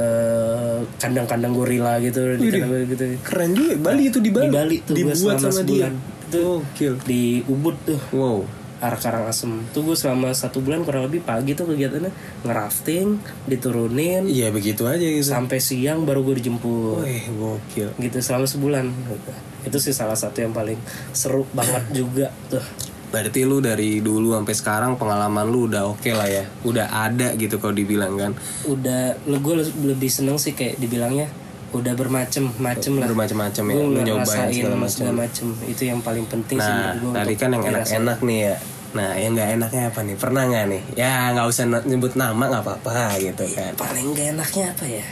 eh, 0.00 0.78
kandang-kandang 0.96 1.52
gorila 1.52 2.00
gitu 2.00 2.24
di 2.34 2.48
kandang 2.48 2.88
gitu 2.88 3.04
Keren 3.20 3.50
juga. 3.52 3.76
Bali 3.78 4.02
itu 4.06 4.18
di 4.18 4.30
Bali. 4.30 4.44
Di 4.44 4.50
Bali 4.50 4.76
tuh 4.80 4.94
dibuat 4.94 5.16
selama 5.16 5.40
sama 5.42 5.52
dia. 5.52 5.60
sebulan. 5.60 5.92
Itu 6.24 6.42
Gokil. 6.64 6.94
di 7.04 7.22
Ubud 7.44 7.76
tuh 7.84 8.00
Wow. 8.10 8.40
arah 8.80 8.96
Karangasem 8.96 9.60
tuh 9.70 9.84
gue 9.84 9.92
selama 9.92 10.32
satu 10.32 10.58
bulan 10.58 10.80
kurang 10.80 11.04
lebih 11.04 11.20
pagi 11.20 11.52
tuh 11.52 11.68
kegiatannya 11.68 12.08
ngerafting 12.40 13.20
diturunin 13.44 14.24
Iya 14.24 14.48
begitu 14.48 14.88
aja 14.88 15.04
gitu. 15.04 15.20
sampai 15.22 15.60
siang 15.60 16.02
baru 16.02 16.24
gue 16.24 16.40
dijemput 16.40 17.04
Wih, 17.04 17.28
gokil. 17.30 17.92
gitu 17.94 18.16
selama 18.18 18.48
sebulan 18.48 18.88
gitu. 18.88 19.32
itu 19.62 19.76
sih 19.78 19.92
salah 19.92 20.16
satu 20.16 20.40
yang 20.40 20.50
paling 20.50 20.80
seru 21.12 21.44
banget 21.50 21.84
juga 22.00 22.32
tuh 22.48 22.64
Berarti 23.10 23.42
lu 23.42 23.58
dari 23.58 23.98
dulu 23.98 24.38
sampai 24.38 24.54
sekarang 24.54 24.94
pengalaman 24.94 25.50
lu 25.50 25.66
udah 25.66 25.90
oke 25.90 26.10
lah 26.14 26.30
ya. 26.30 26.46
Udah 26.62 26.86
ada 27.10 27.34
gitu 27.34 27.58
kalau 27.58 27.74
dibilang 27.74 28.14
kan. 28.14 28.32
udah 28.66 29.18
gue 29.26 29.54
lebih 29.82 30.10
seneng 30.10 30.38
sih 30.38 30.54
kayak 30.54 30.78
dibilangnya 30.78 31.26
udah 31.70 31.94
bermacem-macem 31.94 32.92
lah 32.98 33.06
Bermacam-macam 33.06 33.62
ya. 33.62 33.74
gue 33.74 33.86
Lu 33.86 34.00
nyobain 34.02 34.50
segala 34.90 35.14
macem 35.26 35.54
itu 35.70 35.82
yang 35.86 36.02
paling 36.02 36.26
penting 36.26 36.58
sih 36.58 36.66
Nah, 36.66 36.98
menurut 36.98 37.14
gua 37.14 37.22
tadi 37.22 37.34
kan 37.38 37.48
yang 37.54 37.64
enak-enak 37.66 38.18
nih 38.26 38.38
ya. 38.42 38.56
Nah, 38.90 39.10
yang 39.14 39.32
nggak 39.38 39.50
enaknya 39.54 39.82
apa 39.86 40.00
nih? 40.02 40.16
Pernah 40.18 40.42
nggak 40.50 40.64
nih? 40.66 40.82
Ya 40.98 41.30
nggak 41.30 41.46
usah 41.46 41.64
nyebut 41.86 42.12
nama 42.18 42.42
nggak 42.50 42.62
apa-apa 42.66 43.22
gitu 43.22 43.44
kan. 43.54 43.72
paling 43.78 44.06
gak 44.18 44.34
enaknya 44.34 44.64
apa 44.74 44.86
ya 44.90 45.06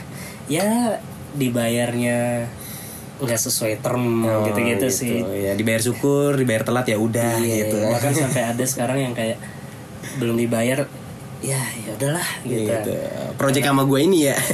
ya 0.49 0.67
dibayarnya 1.37 2.49
nggak 3.19 3.35
sesuai 3.37 3.79
term 3.79 4.23
Oh, 4.23 4.43
gitu-gitu 4.43 4.87
sih 4.87 5.19
Ya 5.21 5.53
dibayar 5.53 5.79
syukur, 5.79 6.33
dibayar 6.33 6.63
telat 6.63 6.85
ya 6.85 6.95
udah 6.95 7.37
Iya, 7.37 7.67
gitu. 7.67 7.77
bahkan 7.85 8.13
sampai 8.13 8.41
ada 8.45 8.63
sekarang 8.63 8.97
yang 9.01 9.13
kayak 9.13 9.35
belum 10.15 10.35
dibayar 10.35 10.87
ya 11.39 11.59
ya 11.77 11.91
udahlah 11.93 12.27
gitu, 12.43 12.67
gitu. 12.67 12.93
Project 13.35 13.65
sama 13.65 13.83
gue 13.83 13.99
ini 14.01 14.27
ya. 14.27 14.35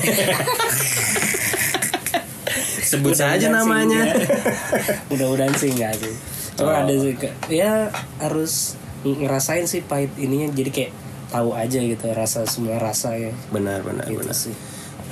Sebut 2.86 3.14
saja 3.14 3.50
namanya. 3.50 4.14
mudah-mudahan 5.10 5.54
sih 5.54 5.72
enggak 5.72 5.98
sih 5.98 6.14
cuma 6.56 6.72
Oh. 6.72 6.82
ada 6.82 6.94
sih 6.96 7.12
ya 7.52 7.92
harus 8.16 8.80
ngerasain 9.04 9.68
sih 9.68 9.84
pahit 9.84 10.08
ininya 10.16 10.48
jadi 10.50 10.72
kayak 10.72 10.92
tahu 11.28 11.52
aja 11.52 11.78
gitu 11.78 12.08
rasa 12.10 12.48
semua 12.48 12.80
rasa 12.80 13.12
ya 13.12 13.36
Benar, 13.52 13.84
benar, 13.84 14.08
gitu 14.08 14.24
benar. 14.24 14.32
sih 14.34 14.56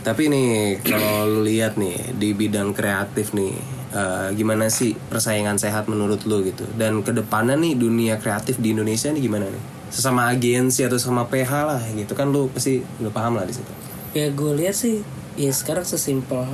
Tapi 0.03 0.27
nih 0.27 0.83
kalau 0.83 1.25
lu 1.25 1.39
lihat 1.48 1.79
nih 1.79 2.13
di 2.19 2.36
bidang 2.36 2.75
kreatif 2.75 3.31
nih 3.31 3.55
eh, 3.95 4.27
gimana 4.36 4.67
sih 4.67 4.93
persaingan 4.93 5.55
sehat 5.55 5.88
menurut 5.88 6.27
lu 6.27 6.43
gitu? 6.43 6.67
Dan 6.75 7.01
ke 7.01 7.15
depannya 7.15 7.55
nih 7.55 7.74
dunia 7.79 8.19
kreatif 8.19 8.60
di 8.60 8.75
Indonesia 8.75 9.10
nih 9.10 9.24
gimana 9.24 9.48
nih? 9.48 9.63
Sesama 9.89 10.27
agensi 10.27 10.83
atau 10.83 11.00
sama 11.00 11.25
PH 11.31 11.51
lah 11.63 11.81
gitu. 11.95 12.12
Kan 12.13 12.36
lu 12.36 12.51
pasti 12.51 12.83
udah 13.00 13.13
paham 13.15 13.39
lah 13.39 13.48
di 13.48 13.55
situ. 13.55 13.72
ya 14.13 14.29
gue 14.29 14.51
lihat 14.53 14.77
sih 14.77 15.01
ya 15.33 15.50
sekarang 15.50 15.81
sesimpel 15.81 16.45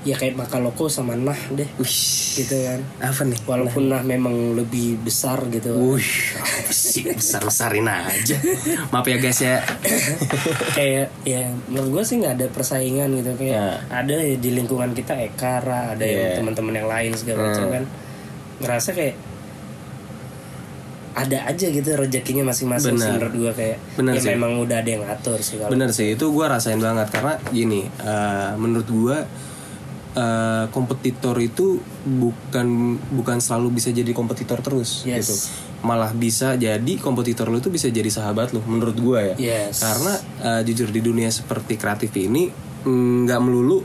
ya 0.00 0.14
kayak 0.14 0.32
Makaloko 0.32 0.86
sama 0.86 1.12
Nah 1.12 1.36
deh 1.50 1.68
Wih, 1.76 1.96
gitu 2.34 2.56
kan 2.56 2.80
apa 2.98 3.20
nih? 3.22 3.36
walaupun 3.42 3.86
Nah 3.86 4.00
memang 4.00 4.32
lebih 4.52 4.96
besar 4.98 5.44
gitu 5.46 5.76
Wih, 5.92 6.08
sih 6.66 7.04
besar 7.06 7.42
besarin 7.42 7.84
aja. 7.84 8.32
Maaf 8.88 9.04
ya 9.04 9.16
guys 9.16 9.38
ya. 9.38 9.60
kayak 10.76 11.12
ya 11.22 11.40
menurut 11.66 12.00
gue 12.00 12.04
sih 12.06 12.16
nggak 12.16 12.34
ada 12.34 12.46
persaingan 12.48 13.12
gitu 13.14 13.36
kayak 13.36 13.52
Ya. 13.52 13.76
ada 13.90 14.14
ya 14.16 14.36
di 14.36 14.50
lingkungan 14.52 14.90
kita 14.90 15.12
Ekara 15.16 15.92
ada 15.92 16.00
Iya. 16.00 16.16
yang 16.32 16.32
teman-teman 16.40 16.74
yang 16.74 16.88
lain 16.88 17.12
segala 17.12 17.40
macam 17.46 17.66
kan 17.70 17.84
ngerasa 18.58 18.90
kayak 18.90 19.16
ada 21.10 21.42
aja 21.44 21.66
gitu 21.66 21.90
rezekinya 21.92 22.46
masing-masing 22.46 22.94
sih 22.94 23.02
Benar. 23.02 23.18
menurut 23.18 23.34
gue 23.36 23.52
kayak 23.52 23.78
Benar 23.98 24.12
ya 24.14 24.20
sih. 24.22 24.30
memang 24.30 24.52
udah 24.56 24.76
ada 24.78 24.88
yang 24.88 25.02
ngatur 25.02 25.38
sih 25.40 25.58
kalau 25.58 25.70
Bener 25.70 25.90
sih 25.90 26.14
itu 26.14 26.24
gue 26.24 26.46
rasain 26.46 26.78
banget 26.78 27.10
karena 27.10 27.34
gini 27.50 27.84
eh, 27.90 28.50
menurut 28.54 28.86
gue 28.86 29.18
eh, 30.12 30.64
kompetitor 30.68 31.38
itu 31.38 31.78
bukan 32.02 32.66
bukan 33.10 33.38
selalu 33.38 33.76
bisa 33.76 33.90
jadi 33.90 34.10
kompetitor 34.10 34.58
terus 34.58 35.02
Yes. 35.02 35.16
gitu 35.22 35.34
malah 35.80 36.12
bisa 36.12 36.54
jadi 36.54 36.92
kompetitor 37.00 37.48
lu 37.48 37.56
itu 37.56 37.72
bisa 37.72 37.88
jadi 37.88 38.06
sahabat 38.06 38.52
lu 38.52 38.60
menurut 38.62 38.94
gue 38.94 39.20
ya 39.22 39.34
Yes. 39.38 39.80
karena 39.80 40.12
eh, 40.40 40.60
jujur 40.64 40.88
di 40.88 41.00
dunia 41.00 41.30
seperti 41.30 41.74
kreatif 41.74 42.12
ini 42.12 42.50
mm, 42.84 43.24
nggak 43.24 43.40
melulu 43.40 43.80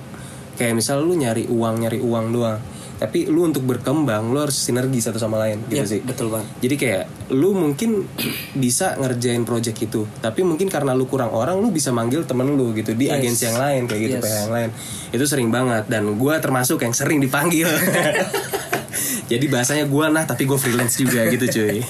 kayak 0.56 0.74
misal 0.74 1.00
lu 1.00 1.14
nyari 1.14 1.48
uang 1.48 1.76
nyari 1.82 2.00
uang 2.00 2.26
doang 2.32 2.60
tapi 2.96 3.28
lu 3.28 3.44
untuk 3.44 3.64
berkembang 3.64 4.32
lu 4.32 4.40
harus 4.40 4.56
sinergi 4.56 5.00
satu 5.00 5.18
sama 5.18 5.36
lain 5.38 5.60
gitu 5.68 5.82
Iya, 5.82 5.86
sih 5.86 6.00
betul 6.00 6.32
banget 6.32 6.48
jadi 6.64 6.76
kayak 6.76 7.04
lu 7.34 7.52
mungkin 7.52 8.06
bisa 8.54 8.94
ngerjain 8.96 9.42
project 9.44 9.82
itu, 9.82 10.06
tapi 10.22 10.46
mungkin 10.46 10.70
karena 10.70 10.94
lu 10.94 11.06
kurang 11.06 11.34
orang, 11.34 11.58
lu 11.58 11.74
bisa 11.74 11.90
manggil 11.90 12.22
temen 12.22 12.54
lu 12.54 12.70
gitu 12.72 12.94
di 12.94 13.10
Yes. 13.10 13.18
agensi 13.18 13.44
yang 13.46 13.58
lain 13.58 13.82
kayak 13.86 14.02
gitu, 14.04 14.16
Yes. 14.16 14.24
PH 14.24 14.36
yang 14.40 14.54
lain. 14.54 14.70
Itu 15.10 15.26
sering 15.26 15.50
banget 15.50 15.84
dan 15.88 16.06
gua 16.16 16.38
termasuk 16.38 16.80
yang 16.80 16.94
sering 16.94 17.18
dipanggil. 17.18 17.66
Jadi 19.26 19.46
bahasanya 19.50 19.90
gua 19.90 20.08
nah 20.08 20.22
tapi 20.22 20.46
gue 20.46 20.54
freelance 20.54 20.96
juga 20.96 21.26
gitu 21.26 21.46
cuy. 21.50 21.82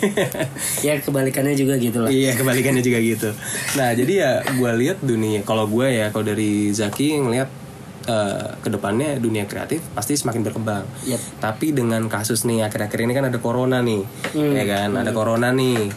ya 0.81 0.97
kebalikannya 0.97 1.51
juga 1.53 1.75
gitu 1.75 2.00
lah 2.00 2.07
iya 2.09 2.31
kebalikannya 2.31 2.79
juga 2.79 2.97
gitu. 2.97 3.29
Nah 3.75 3.91
jadi 3.91 4.13
ya 4.15 4.31
gua 4.55 4.71
lihat 4.71 5.03
dunia 5.03 5.43
kalau 5.43 5.67
gua 5.67 5.85
ya 5.85 6.09
kalau 6.09 6.24
dari 6.25 6.71
Zaki 6.71 7.19
ngelihat 7.19 7.51
eh, 8.05 8.47
ke 8.55 8.69
depannya 8.69 9.17
dunia 9.17 9.43
kreatif 9.43 9.81
pasti 9.91 10.13
semakin 10.13 10.41
berkembang. 10.41 10.85
Yep. 11.03 11.21
Tapi 11.39 11.71
dengan 11.71 12.05
kasus 12.05 12.43
nih 12.43 12.63
akhir-akhir 12.63 13.00
ini 13.00 13.12
kan 13.12 13.25
ada 13.25 13.38
corona 13.38 13.79
nih, 13.79 14.01
Hmm. 14.31 14.53
ya 14.53 14.63
kan? 14.63 14.89
Ada 14.93 15.12
corona 15.12 15.50
nih, 15.50 15.89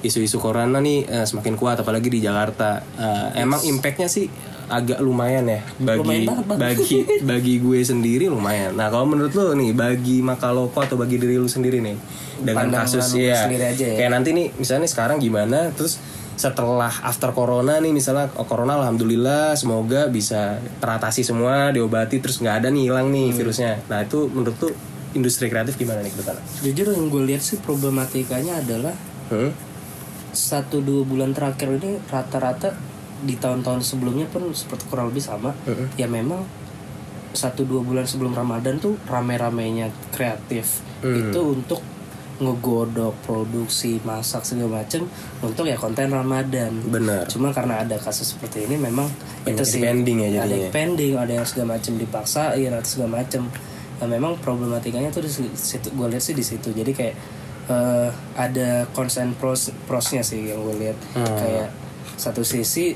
isu-isu 0.00 0.36
corona 0.36 0.78
nih 0.78 1.04
eh, 1.04 1.24
semakin 1.24 1.54
kuat 1.54 1.78
apalagi 1.78 2.06
di 2.08 2.18
Jakarta. 2.18 2.82
Eh, 2.94 3.42
Emang 3.42 3.60
impactnya 3.60 4.06
sih 4.06 4.28
agak 4.66 4.98
lumayan 4.98 5.46
ya 5.46 5.62
bagi 5.78 6.02
Lumayan 6.02 6.22
banget, 6.26 6.44
Bang. 6.44 6.58
bagi 6.58 6.98
bagi 7.30 7.54
gue 7.56 7.80
sendiri 7.80 8.26
lumayan. 8.26 8.74
Nah 8.74 8.90
kalau 8.90 9.06
menurut 9.06 9.30
lo 9.30 9.54
nih 9.54 9.70
bagi 9.70 10.18
Makaloko 10.20 10.82
atau 10.82 10.98
bagi 10.98 11.16
diri 11.16 11.34
lu 11.34 11.46
sendiri 11.46 11.78
nih 11.78 11.94
dengan 12.36 12.66
Pandangan 12.68 12.84
kasus 12.84 13.14
ya, 13.14 13.46
aja 13.46 13.72
ya. 13.72 13.94
kayak 13.96 14.10
nanti 14.10 14.34
nih 14.34 14.50
misalnya 14.52 14.84
sekarang 14.84 15.16
gimana 15.16 15.70
terus 15.70 16.02
setelah 16.36 16.92
after 17.00 17.32
corona 17.32 17.80
nih 17.80 17.90
misalnya 17.90 18.28
oh, 18.36 18.44
corona 18.44 18.76
alhamdulillah 18.76 19.56
semoga 19.56 20.04
bisa 20.06 20.60
teratasi 20.78 21.24
semua 21.24 21.72
diobati 21.72 22.20
terus 22.20 22.38
nggak 22.38 22.60
ada 22.60 22.68
nih 22.68 22.92
hilang 22.92 23.08
nih 23.08 23.32
Hmm. 23.32 23.38
virusnya. 23.40 23.72
Nah 23.88 24.04
itu 24.04 24.28
menurut 24.28 24.56
tuh 24.56 24.72
industri 25.12 25.48
kreatif 25.48 25.80
gimana 25.80 26.04
nih 26.04 26.12
ke 26.12 26.20
depan 26.20 26.36
jujur 26.60 26.92
yang 26.92 27.08
gue 27.08 27.22
lihat 27.24 27.40
sih 27.40 27.56
problematikanya 27.56 28.60
adalah 28.60 28.92
hmm? 29.32 29.48
satu 30.30 30.84
dua 30.84 31.08
bulan 31.08 31.32
terakhir 31.32 31.80
ini 31.80 31.96
rata-rata 32.04 32.76
di 33.16 33.32
tahun-tahun 33.32 33.80
sebelumnya 33.80 34.28
pun 34.28 34.52
seperti 34.52 34.84
kurang 34.86 35.08
lebih 35.08 35.24
sama. 35.24 35.56
Ya 35.96 36.04
memang 36.04 36.44
satu 37.32 37.64
dua 37.64 37.80
bulan 37.80 38.04
sebelum 38.04 38.36
Ramadan 38.36 38.76
tuh 38.76 39.00
rame-ramenya 39.08 39.88
kreatif. 40.12 40.84
Itu 41.00 41.56
untuk 41.56 41.80
ngegodok 42.36 43.16
produksi 43.22 43.96
masak 44.00 44.44
segala 44.44 44.80
macem 44.80 45.08
untuk 45.40 45.64
ya 45.64 45.74
konten 45.74 46.08
Ramadan 46.08 46.72
benar 46.84 47.24
cuma 47.26 47.48
karena 47.48 47.80
ada 47.80 47.96
kasus 47.96 48.32
seperti 48.32 48.64
ini 48.64 48.76
memang 48.76 49.08
Banyak 49.42 49.56
itu 49.56 49.64
sih 49.64 49.78
yang 49.78 50.00
pending 50.00 50.18
ya 50.20 50.28
ada 50.28 50.36
jadinya. 50.44 50.56
yang 50.58 50.70
pending 50.70 51.12
ada 51.16 51.32
yang 51.32 51.46
segala 51.46 51.66
macem 51.74 51.92
dipaksain 51.96 52.70
atau 52.70 52.84
segala 52.86 53.10
macem 53.18 53.42
nah, 53.96 54.04
memang 54.06 54.36
problematikanya 54.36 55.08
tuh 55.08 55.24
di 55.24 55.32
situ 55.32 55.88
gue 55.88 56.06
lihat 56.06 56.20
sih 56.20 56.32
di 56.32 56.42
situ 56.42 56.68
jadi 56.70 56.92
kayak 56.92 57.14
eh, 57.66 58.08
ada 58.36 58.84
konsen 58.90 59.32
pros 59.32 59.72
prosnya 59.84 60.20
sih 60.20 60.44
yang 60.44 60.60
gue 60.62 60.76
lihat 60.78 60.98
Hmm. 61.12 61.36
kayak 61.36 61.68
satu 62.14 62.40
sisi 62.40 62.92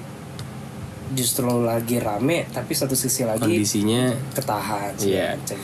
justru 1.10 1.42
lagi 1.58 1.98
rame 1.98 2.46
tapi 2.46 2.70
satu 2.70 2.94
sisi 2.94 3.24
lagi 3.24 3.42
kondisinya 3.42 4.14
ketahan 4.30 4.94
Iya. 4.96 5.34
macem. 5.34 5.58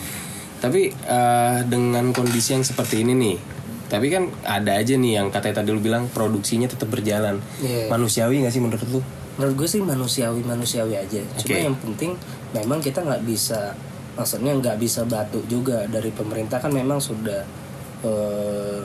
tapi 0.58 0.90
eh, 0.90 1.58
dengan 1.64 2.10
kondisi 2.10 2.50
yang 2.50 2.64
seperti 2.64 3.04
ini 3.04 3.12
nih 3.14 3.36
tapi 3.86 4.10
kan 4.10 4.28
ada 4.42 4.74
aja 4.74 4.98
nih 4.98 5.22
yang 5.22 5.30
katanya 5.30 5.62
tadi 5.62 5.70
lu 5.70 5.78
bilang 5.78 6.10
produksinya 6.10 6.66
tetap 6.66 6.90
berjalan. 6.90 7.38
Iya. 7.62 7.86
manusiawi 7.86 8.42
nggak 8.42 8.54
sih 8.54 8.62
menurut 8.62 8.88
lu? 8.90 9.00
Menurut 9.38 9.54
gue 9.62 9.68
sih 9.68 9.80
manusiawi 9.84 10.42
manusiawi 10.42 10.94
aja. 10.98 11.22
Cuma 11.38 11.54
Oke. 11.54 11.64
yang 11.70 11.76
penting 11.78 12.10
memang 12.50 12.78
kita 12.82 13.04
nggak 13.04 13.22
bisa 13.22 13.76
maksudnya 14.18 14.52
nggak 14.58 14.76
bisa 14.82 15.06
batu 15.06 15.38
juga. 15.46 15.86
Dari 15.86 16.10
pemerintah 16.10 16.58
kan 16.58 16.74
memang 16.74 16.98
sudah 16.98 17.46
eh, 18.02 18.82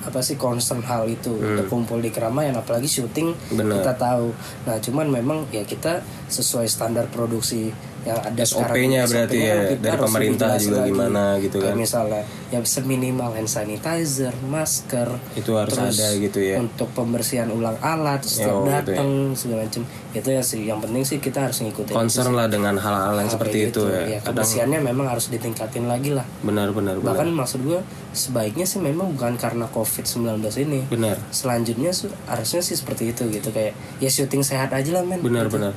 apa 0.00 0.20
sih 0.24 0.34
concern 0.40 0.80
hal 0.82 1.06
itu. 1.06 1.30
Untuk 1.36 1.70
kumpul 1.70 2.02
di 2.02 2.10
keramaian 2.10 2.56
apalagi 2.56 2.88
syuting 2.88 3.36
Benar. 3.54 3.78
kita 3.78 3.92
tahu. 3.94 4.34
Nah 4.66 4.76
cuman 4.82 5.06
memang 5.06 5.38
ya 5.54 5.62
kita 5.62 6.02
sesuai 6.26 6.66
standar 6.66 7.06
produksi 7.12 7.70
yang 8.02 8.16
ada 8.18 8.40
SOP-nya 8.40 9.04
berarti 9.04 9.38
ya, 9.38 9.56
dari 9.74 9.98
pemerintah 9.98 10.56
juga 10.56 10.80
lagi. 10.80 10.88
gimana 10.88 11.22
gitu 11.36 11.56
Kayak 11.56 11.68
kan. 11.68 11.76
misalnya 11.78 12.22
yang 12.48 12.64
seminimal 12.64 13.30
hand 13.30 13.46
sanitizer 13.46 14.32
masker 14.42 15.08
Itu 15.34 15.54
harus 15.54 15.76
ada 15.76 16.08
gitu 16.14 16.38
ya. 16.38 16.56
untuk 16.58 16.88
pembersihan 16.90 17.46
ulang 17.46 17.76
alat 17.78 18.20
setiap 18.20 18.50
Oh, 18.50 18.64
gitu 18.64 18.72
ya. 18.90 18.96
datang 18.96 19.10
segala 19.32 19.62
macam 19.62 19.82
itu 20.10 20.28
ya 20.28 20.40
sih 20.40 20.60
yang 20.62 20.78
penting 20.78 21.02
sih 21.02 21.18
kita 21.18 21.38
harus 21.42 21.60
ngikutin 21.60 21.92
concern 21.92 22.32
lah 22.32 22.46
dengan 22.46 22.74
hal-hal 22.74 23.14
yang 23.14 23.26
Hal 23.26 23.32
seperti 23.32 23.56
kayak 23.58 23.68
itu 23.68 23.80
gitu. 23.80 23.82
ya. 23.86 24.00
ya 24.00 24.18
Kadang 24.18 24.26
kebersihannya 24.34 24.80
memang 24.82 25.06
harus 25.06 25.26
ditingkatin 25.28 25.84
lagi 25.84 26.10
lah 26.10 26.24
benar-benar 26.40 26.96
benar. 26.96 27.06
bahkan 27.06 27.28
maksud 27.30 27.60
gue 27.60 27.80
sebaiknya 28.10 28.64
sih 28.64 28.78
memang 28.78 29.12
bukan 29.12 29.36
karena 29.36 29.68
covid 29.68 30.02
19 30.02 30.40
ini 30.58 30.80
Benar. 30.86 31.20
selanjutnya 31.30 31.92
harusnya 32.26 32.58
sih 32.58 32.74
seperti 32.74 33.10
itu 33.10 33.28
gitu 33.28 33.50
kayak 33.50 33.72
ya 33.98 34.08
syuting 34.08 34.40
sehat 34.40 34.70
aja 34.70 34.90
lah 34.90 35.04
men 35.04 35.20
Benar-benar. 35.20 35.76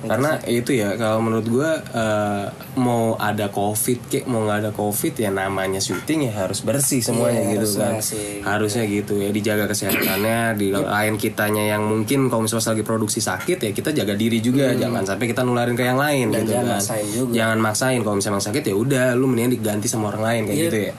Karena 0.00 0.40
itu 0.44 0.72
ya 0.72 0.94
kalau 0.94 1.20
menurut 1.20 1.44
gua 1.44 1.70
eh, 1.76 2.44
mau 2.74 3.14
ada 3.14 3.48
covid 3.48 4.00
kek 4.06 4.24
mau 4.24 4.42
nggak 4.42 4.58
ada 4.58 4.70
covid 4.70 5.12
ya 5.14 5.28
namanya 5.28 5.76
syuting 5.76 6.24
ya 6.24 6.40
harus 6.40 6.60
bersih 6.60 7.00
semuanya 7.00 7.42
Iya, 7.42 7.50
gitu 7.54 7.66
harusnya 7.76 7.88
kan. 7.90 8.00
sih. 8.00 8.28
Harusnya 8.40 8.84
gitu 8.84 9.14
ya 9.16 9.28
dijaga 9.28 9.64
kesehatannya 9.66 10.40
di 10.54 10.66
lain 10.70 11.14
kitanya 11.14 11.64
yang 11.68 11.84
mungkin 11.84 12.26
kalau 12.26 12.42
misalnya 12.42 12.72
lagi 12.72 12.82
produksi 12.82 13.20
sakit 13.20 13.58
ya 13.60 13.70
kita 13.70 13.92
jaga 13.92 14.14
diri 14.14 14.38
juga 14.38 14.72
jangan 14.72 15.04
sampai 15.04 15.26
kita 15.26 15.42
nularin 15.42 15.74
ke 15.74 15.82
yang 15.82 15.96
lain 15.96 16.28
Hmm. 16.28 16.32
Dan 16.32 16.42
gitu 16.42 16.52
jangan 16.52 16.64
kan. 16.64 16.74
maksain 16.74 17.06
juga. 17.06 17.32
Jangan 17.32 17.58
maksain 17.58 18.00
kalau 18.00 18.16
misalnya 18.16 18.42
sakit 18.42 18.62
ya 18.62 18.74
udah 18.74 19.06
lu 19.12 19.26
mendingan 19.26 19.52
diganti 19.52 19.84
sama 19.84 20.08
orang 20.08 20.22
lain 20.22 20.42
kayak 20.46 20.56
Iya. 20.56 20.64
gitu 20.66 20.78
ya. 20.80 20.92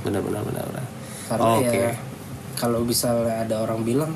Benar-benar 0.00 0.42
benar 0.42 0.64
benar. 0.66 0.84
karena 1.28 1.48
Oke. 1.56 1.78
ya 1.78 1.92
kalau 2.54 2.80
bisa 2.82 3.08
ada 3.24 3.56
orang 3.58 3.80
bilang 3.82 4.12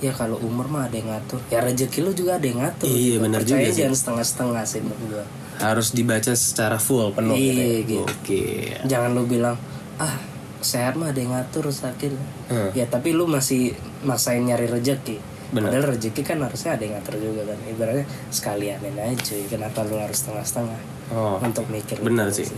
ya 0.00 0.10
kalau 0.10 0.36
umur 0.38 0.64
mah 0.66 0.84
ada 0.84 0.96
yang 0.96 1.08
ngatur 1.08 1.40
ya 1.46 1.60
rezeki 1.60 1.98
lu 2.00 2.10
juga 2.10 2.34
ada 2.34 2.46
yang 2.46 2.58
ngatur 2.58 2.86
Iya, 2.86 2.96
gitu. 2.96 3.20
benar 3.20 3.40
Percaya 3.40 3.52
juga 3.54 3.68
sih. 3.68 3.78
jangan 3.78 3.96
setengah-setengah 3.96 4.62
sih 4.64 4.80
menurut 4.80 5.04
gua 5.10 5.24
Harus 5.60 5.88
dibaca 5.90 6.32
secara 6.32 6.76
full 6.76 7.12
penuh 7.12 7.36
Iya, 7.36 7.52
gitu. 7.52 7.60
ya. 7.60 7.80
gitu. 7.84 8.04
Oke. 8.06 8.42
jangan 8.84 9.10
lu 9.12 9.22
bilang 9.24 9.56
ah 9.96 10.16
sehat 10.58 10.92
mah 10.94 11.08
ada 11.08 11.18
yang 11.18 11.32
ngatur 11.32 11.68
sakit 11.68 12.12
Hmm. 12.48 12.70
ya 12.72 12.84
tapi 12.84 13.12
lu 13.12 13.24
masih 13.24 13.72
maksain 14.00 14.40
nyari 14.40 14.66
rezeki 14.66 15.20
Benar. 15.50 15.68
padahal 15.68 15.86
rezeki 15.90 16.20
kan 16.22 16.38
harusnya 16.40 16.74
ada 16.74 16.82
yang 16.82 16.94
ngatur 16.94 17.14
juga 17.16 17.42
kan 17.44 17.58
ibaratnya 17.64 18.04
sekalianin 18.30 18.96
aja 18.96 19.36
kenapa 19.46 19.82
lu 19.82 19.96
harus 19.96 20.16
setengah-setengah 20.18 20.80
Oh. 21.10 21.36
untuk 21.38 21.66
mikir 21.66 21.98
Bener 21.98 22.30
itu 22.30 22.46
sih. 22.46 22.54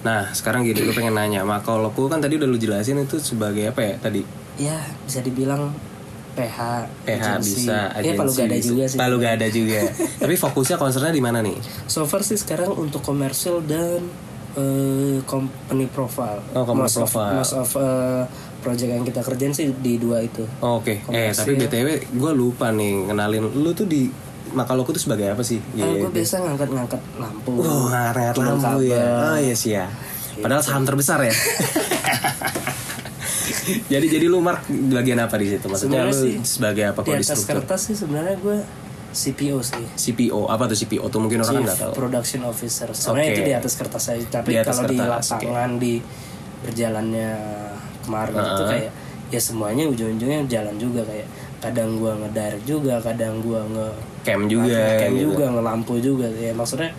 Nah 0.00 0.30
sekarang 0.30 0.62
gini 0.62 0.78
gue 0.80 0.94
pengen 0.94 1.12
nanya, 1.12 1.42
mak 1.42 1.60
kalau 1.60 1.90
kan 1.90 2.16
tadi 2.16 2.38
udah 2.38 2.46
lu 2.46 2.54
jelasin 2.54 2.98
itu 2.98 3.18
sebagai 3.18 3.66
apa 3.66 3.82
ya 3.82 3.94
tadi? 3.98 4.22
ya 4.56 4.78
bisa 5.02 5.18
dibilang 5.20 5.74
PH 6.36 6.58
PH 7.02 7.16
agency. 7.32 7.64
bisa, 7.64 7.78
ya 7.96 8.12
kalau 8.12 8.28
gak 8.30 8.44
ada 8.44 8.54
bisa. 8.54 8.68
juga 8.68 8.84
sih 8.86 8.96
Palu 8.96 9.16
gak 9.16 9.34
ada 9.34 9.48
juga. 9.48 9.80
Tapi 10.22 10.34
fokusnya 10.36 10.76
concernnya 10.76 11.10
di 11.10 11.18
mana 11.18 11.40
nih? 11.40 11.56
So 11.86 12.04
far 12.04 12.20
sih 12.20 12.36
sekarang 12.36 12.70
untuk 12.70 13.00
komersil 13.00 13.64
dan 13.64 14.04
eh, 14.52 15.24
company 15.24 15.88
profile. 15.88 16.44
Oh, 16.52 16.62
company 16.62 16.86
most 16.86 16.96
profile. 16.98 17.32
Of, 17.32 17.38
most 17.40 17.54
of 17.54 17.68
eh, 17.74 18.22
project 18.58 18.90
yang 18.90 19.02
kita 19.02 19.20
kerjain 19.20 19.52
sih 19.52 19.72
di 19.72 19.96
dua 19.96 20.20
itu. 20.20 20.44
Oh, 20.60 20.78
Oke. 20.78 21.00
Eh 21.02 21.32
Komersil. 21.32 21.40
tapi 21.40 21.52
btw 21.56 21.88
gue 22.12 22.32
lupa 22.32 22.68
nih 22.68 23.08
kenalin 23.08 23.48
lu 23.48 23.72
tuh 23.72 23.84
di 23.84 24.12
Makaloku 24.46 24.94
tuh 24.94 25.02
sebagai 25.02 25.26
apa 25.26 25.42
sih? 25.42 25.58
Kalau 25.74 25.90
Iya. 25.90 26.02
gue 26.06 26.12
biasa 26.12 26.34
ngangkat-ngangkat 26.38 27.02
lampu. 27.16 27.52
Oh 27.60 27.88
ngangkat 27.88 28.32
Tukang 28.32 28.56
lampu 28.56 28.86
ya. 28.86 29.04
Oh 29.26 29.38
iya 29.38 29.54
sih 29.54 29.72
ya. 29.72 29.90
Padahal 30.36 30.62
saham 30.62 30.84
terbesar 30.84 31.18
ya. 31.20 31.32
jadi 33.92 34.06
jadi 34.08 34.26
lu 34.26 34.38
mark 34.38 34.64
bagian 34.68 35.18
apa 35.18 35.34
di 35.36 35.46
situ? 35.48 35.66
Maksudnya 35.66 36.06
Sebenarnya 36.06 36.14
lu 36.14 36.22
sih 36.22 36.34
sebagai 36.42 36.84
apa 36.88 37.00
Di 37.00 37.10
atas 37.12 37.26
struktur? 37.32 37.54
kertas 37.62 37.80
sih 37.86 37.96
sebenarnya 37.96 38.36
gue 38.38 38.58
CPO 39.16 39.58
sih. 39.60 39.84
CPO 39.96 40.40
apa 40.46 40.68
tuh 40.68 40.76
CPO 40.76 41.06
tuh 41.08 41.20
mungkin 41.20 41.40
orang 41.40 41.64
nggak 41.64 41.78
tahu. 41.78 41.92
Production 41.96 42.42
Officer. 42.44 42.88
Sebenarnya 42.92 43.26
Oke. 43.26 43.34
itu 43.34 43.42
di 43.42 43.54
atas 43.56 43.72
kertas 43.74 44.04
aja. 44.12 44.26
Tapi 44.30 44.48
Di 44.50 44.60
kalau 44.60 44.84
di 44.84 44.96
lapangan 44.96 45.70
di 45.76 45.94
berjalannya 46.60 47.30
kemarin 48.02 48.34
itu 48.36 48.64
kayak 48.66 48.90
ya 49.26 49.40
semuanya 49.42 49.84
ujung-ujungnya 49.86 50.46
jalan 50.46 50.76
juga 50.78 51.02
kayak 51.02 51.26
kadang 51.58 51.98
gua 51.98 52.14
ngedirect 52.16 52.62
juga, 52.62 52.94
kadang 53.02 53.42
gua 53.42 53.60
nge 53.66 53.88
Cam 54.22 54.40
juga. 54.46 54.82
cam 54.98 55.12
gitu. 55.14 55.22
juga 55.30 55.44
ngelampu 55.50 55.94
juga 55.98 56.26
ya 56.28 56.50
maksudnya 56.50 56.90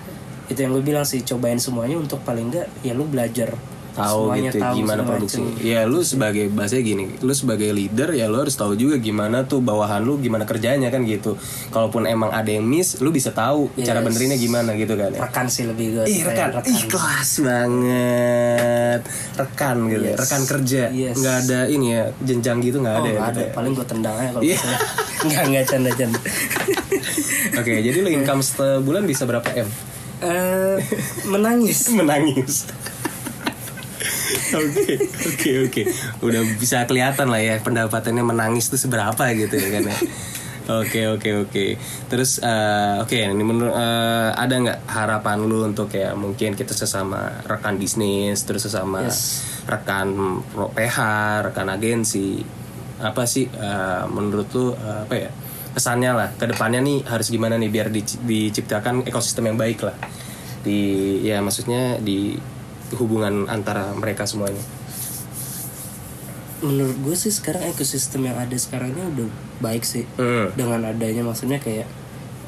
itu 0.47 0.55
yang 0.57 0.71
gue 0.71 0.79
bilang 0.79 1.03
sih 1.03 1.19
cobain 1.21 1.59
semuanya 1.59 1.99
untuk 1.99 2.23
paling 2.23 2.47
enggak 2.47 2.71
ya 2.79 2.95
lu 2.95 3.03
belajar 3.03 3.51
tahu 3.97 4.21
semuanya 4.29 4.41
gitu 4.47 4.57
tahu 4.59 4.73
gimana 4.75 5.01
produksi. 5.01 5.41
macem. 5.41 5.65
Ya 5.65 5.79
lu 5.83 5.99
sebagai 5.99 6.45
bahasanya 6.47 6.83
gini, 6.83 7.05
lu 7.17 7.33
sebagai 7.33 7.69
leader 7.69 8.09
ya 8.11 8.25
lu 8.25 8.37
harus 8.37 8.53
tahu 8.53 8.73
juga 8.73 8.95
gimana 8.95 9.43
tuh 9.43 9.59
bawahan 9.59 9.99
lu 9.99 10.17
gimana 10.17 10.43
kerjanya 10.43 10.87
kan 10.87 11.01
gitu. 11.01 11.35
Kalaupun 11.67 12.05
emang 12.05 12.29
ada 12.29 12.47
yang 12.47 12.61
miss, 12.61 12.97
lu 12.97 13.09
bisa 13.09 13.29
tahu 13.29 13.73
cara 13.77 13.97
Yes. 13.97 14.05
benerinnya 14.05 14.37
gimana 14.37 14.69
gitu 14.73 14.93
kan 14.93 15.09
ya. 15.09 15.19
rekan 15.19 15.47
sih 15.47 15.63
lebih 15.63 15.85
gue 15.93 16.03
Ih 16.05 16.21
rekan, 16.21 16.49
ih 16.61 16.81
kelas 16.85 17.31
banget 17.41 19.01
rekan 19.35 19.77
gitu, 19.87 20.01
ya, 20.01 20.09
Yes. 20.09 20.19
rekan 20.19 20.41
kerja, 20.45 20.81
Yes. 20.89 21.15
nggak 21.15 21.35
ada 21.43 21.59
ini 21.65 21.87
ya 21.91 22.03
jenjang 22.19 22.57
gitu 22.59 22.77
nggak 22.79 22.93
oh 22.93 23.01
ada. 23.01 23.07
ya, 23.07 23.15
gitu 23.15 23.25
ada 23.27 23.41
ya? 23.41 23.51
paling 23.51 23.71
gue 23.73 23.85
tendang 23.85 24.15
aja 24.15 24.29
kalau 24.29 24.43
misalnya 24.43 24.79
nggak 25.19 25.43
nggak 25.47 25.65
canda 25.65 25.91
canda 25.91 26.19
Oke, 27.57 27.73
jadi 27.81 27.97
lu 27.97 28.09
income 28.11 28.39
sebulan 28.39 29.03
bisa 29.03 29.25
berapa 29.25 29.49
m? 29.49 29.65
Eh, 30.19 30.77
menangis 31.25 31.89
menangis. 31.97 32.69
Oke, 34.47 34.95
oke, 35.27 35.51
oke. 35.67 35.81
Udah 36.23 36.41
bisa 36.55 36.87
kelihatan 36.87 37.27
lah 37.27 37.39
ya 37.39 37.59
pendapatannya 37.59 38.23
menangis 38.23 38.67
tuh 38.67 38.79
seberapa 38.79 39.23
gitu 39.33 39.55
ya 39.55 39.69
kan 39.75 39.83
ya. 39.91 39.97
Oke, 40.67 41.07
oke, 41.07 41.47
oke. 41.47 41.65
Terus 42.07 42.39
eh, 42.39 42.95
oke, 42.99 43.15
ini 43.15 43.39
menurut 43.39 43.71
eh, 43.71 44.29
ada 44.35 44.51
nggak 44.51 44.79
harapan 44.87 45.37
lu 45.41 45.63
untuk 45.63 45.87
ya 45.91 46.11
mungkin 46.11 46.53
kita 46.53 46.75
sesama 46.75 47.39
rekan 47.47 47.79
bisnis, 47.79 48.43
terus 48.43 48.67
sesama 48.67 49.07
Yes. 49.07 49.47
rekan 49.63 50.11
PH, 50.75 50.97
rekan 51.47 51.71
agensi, 51.71 52.43
apa 52.99 53.23
sih 53.23 53.47
eh, 53.47 54.03
menurut 54.11 54.47
lu 54.51 54.75
eh, 54.75 55.07
apa 55.07 55.15
ya 55.15 55.31
kesannya 55.71 56.11
lah 56.11 56.29
ke 56.35 56.49
depannya 56.49 56.81
nih 56.81 57.05
harus 57.05 57.29
gimana 57.29 57.55
nih 57.55 57.69
biar 57.69 57.87
dic- 57.87 58.19
diciptakan 58.25 59.05
ekosistem 59.05 59.47
yang 59.47 59.55
baik 59.55 59.85
lah 59.85 59.93
di 60.65 60.79
ya 61.21 61.37
maksudnya 61.39 62.01
di 62.01 62.33
hubungan 62.93 63.47
antara 63.47 63.91
mereka 63.91 64.23
semuanya. 64.23 64.61
menurut 66.57 66.97
gue 66.97 67.13
sih 67.15 67.29
sekarang 67.29 67.69
ekosistem 67.69 68.25
yang 68.25 68.33
ada 68.35 68.57
sekarang 68.57 68.89
ini 68.89 69.01
udah 69.13 69.29
baik 69.61 69.85
sih 69.85 70.09
Hmm. 70.17 70.49
dengan 70.57 70.89
adanya 70.89 71.21
maksudnya 71.21 71.61
kayak 71.61 71.85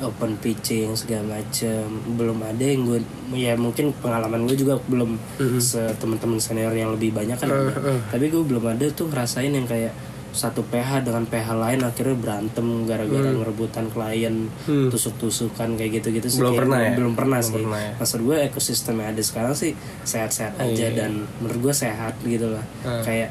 open 0.02 0.34
pitching 0.39 0.97
segala 0.97 1.38
macam 1.38 1.86
belum 2.15 2.41
ada 2.41 2.63
yang 2.63 2.88
gue 2.88 2.99
ya 3.36 3.54
mungkin 3.54 3.93
pengalaman 3.93 4.49
gue 4.49 4.58
juga 4.58 4.82
belum 4.82 5.13
se 5.62 5.93
teman-teman 5.99 6.41
senior 6.41 6.73
yang 6.73 6.95
lebih 6.95 7.13
banyak 7.13 7.38
kan 7.38 7.54
ada. 7.54 8.02
tapi 8.10 8.34
gue 8.34 8.41
belum 8.41 8.65
ada 8.65 8.89
tuh 8.89 9.12
ngerasain 9.12 9.52
yang 9.52 9.69
kayak 9.69 9.93
satu 10.31 10.61
PH 10.63 11.03
dengan 11.03 11.23
PH 11.23 11.47
lain 11.53 11.79
akhirnya 11.81 12.15
berantem 12.15 12.65
gara-gara 12.83 13.29
ngerebutan 13.31 13.87
klien 13.87 14.45
tusuk-tusukan 14.89 15.73
kayak 15.73 15.91
gitu-gitu 15.95 16.27
sih 16.27 16.37
Belum 16.37 16.51
kayak 16.51 16.61
pernah 16.61 16.79
ya? 16.79 16.91
belum 16.93 17.13
pernah 17.13 17.37
Belum 17.37 17.49
sih 17.49 17.55
pernah 17.59 17.79
ya? 17.79 17.91
maksud 17.95 18.19
gue 18.21 18.37
ekosistem 18.43 18.95
yang 18.95 19.09
ada 19.09 19.21
sekarang 19.21 19.53
sih 19.53 19.71
sehat-sehat 20.03 20.53
aja 20.55 20.87
dan 20.91 21.11
menurut 21.37 21.59
gue 21.61 21.73
sehat 21.75 22.13
gitu 22.21 22.47
lah 22.47 22.65
kayak 23.01 23.29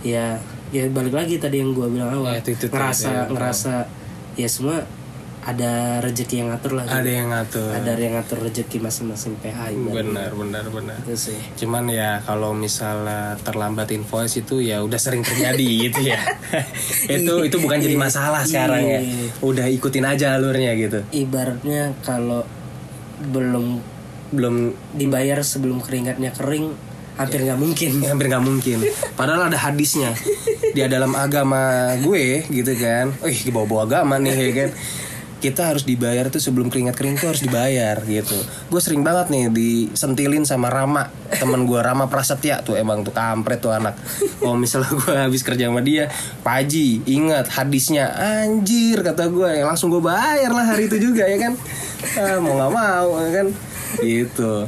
ya 0.00 0.38
ya 0.68 0.82
balik 0.88 1.14
lagi 1.14 1.36
tadi 1.36 1.58
yang 1.58 1.70
gue 1.70 1.86
bilang 1.88 2.10
awal 2.12 2.30
Ya, 2.32 2.38
attitude 2.38 2.68
ngerasa 2.68 3.06
ya. 3.08 3.22
ngerasa 3.26 3.72
ya 4.34 4.48
semua 4.48 4.82
ada 5.46 6.02
rezeki 6.02 6.42
yang 6.42 6.48
ngatur 6.50 6.74
lah 6.74 6.84
gitu. 6.90 6.98
Ada 6.98 7.10
yang 7.10 7.28
ngatur. 7.30 7.70
ada 7.70 7.90
yang 7.94 8.14
ngatur 8.18 8.38
rezeki 8.50 8.76
masing-masing 8.82 9.38
PH. 9.38 9.60
Benar, 9.78 10.30
benar, 10.34 10.64
benar. 10.74 10.98
itu 11.06 11.14
sih 11.30 11.38
Cuman 11.62 11.86
ya 11.86 12.18
kalau 12.26 12.50
misalnya 12.50 13.38
terlambat 13.46 13.94
invoice 13.94 14.42
itu 14.42 14.58
ya 14.58 14.82
udah 14.82 14.98
sering 14.98 15.22
terjadi 15.22 15.70
gitu 15.86 16.00
ya. 16.02 16.18
itu 17.06 17.34
itu 17.46 17.56
bukan 17.62 17.78
jadi 17.78 17.94
masalah 17.94 18.42
sekarang 18.42 18.82
ya. 18.82 18.98
Iya. 18.98 19.30
Udah 19.38 19.66
ikutin 19.70 20.02
aja 20.02 20.34
alurnya 20.34 20.74
gitu. 20.74 21.00
ibaratnya 21.14 21.94
kalau 22.02 22.42
belum 23.30 23.94
Belum 24.26 24.74
dibayar 24.90 25.38
sebelum 25.46 25.78
keringatnya 25.78 26.34
kering 26.34 26.74
hampir 27.14 27.46
nggak 27.46 27.56
mungkin 27.62 27.90
Ya, 28.02 28.10
hampir 28.12 28.26
nggak 28.26 28.42
mungkin. 28.42 28.78
Padahal 29.14 29.46
ada 29.48 29.54
hadisnya. 29.54 30.10
Dia 30.74 30.90
dalam 30.90 31.14
agama 31.14 31.94
gue 32.02 32.42
gitu 32.50 32.74
kan. 32.74 33.14
Ih, 33.22 33.54
bawa-bawa 33.54 33.86
agama 33.86 34.18
nih 34.18 34.34
ya 34.34 34.50
kan. 34.52 34.70
Kita 35.36 35.68
harus 35.68 35.84
dibayar 35.84 36.32
tuh 36.32 36.40
sebelum 36.40 36.72
keringat 36.72 36.96
kering 36.96 37.20
tuh 37.20 37.28
harus 37.28 37.44
dibayar 37.44 38.00
gitu. 38.08 38.34
Gue 38.72 38.80
sering 38.80 39.04
banget 39.04 39.28
nih 39.28 39.52
disentilin 39.52 40.48
sama 40.48 40.72
Rama, 40.72 41.12
temen 41.28 41.68
gue 41.68 41.76
Rama 41.76 42.08
Prasetya 42.08 42.64
tuh 42.64 42.74
emang 42.74 43.04
tuh 43.04 43.12
kampret 43.12 43.60
tuh 43.60 43.70
anak. 43.70 44.00
Kalau 44.40 44.56
misalnya 44.56 44.96
gue 44.96 45.12
habis 45.12 45.44
kerja 45.44 45.68
sama 45.68 45.84
dia, 45.84 46.08
Paji 46.40 47.04
ingat 47.04 47.52
hadisnya 47.52 48.16
anjir 48.16 49.04
kata 49.04 49.28
gue, 49.28 49.60
langsung 49.60 49.92
gue 49.92 50.00
bayar 50.00 50.50
lah 50.56 50.72
hari 50.72 50.88
itu 50.88 50.96
juga 50.98 51.28
ya 51.28 51.36
kan. 51.36 51.52
Ah, 52.16 52.40
mau 52.40 52.56
nggak 52.56 52.72
mau 52.72 53.08
ya 53.20 53.30
kan, 53.44 53.46
gitu. 54.00 54.66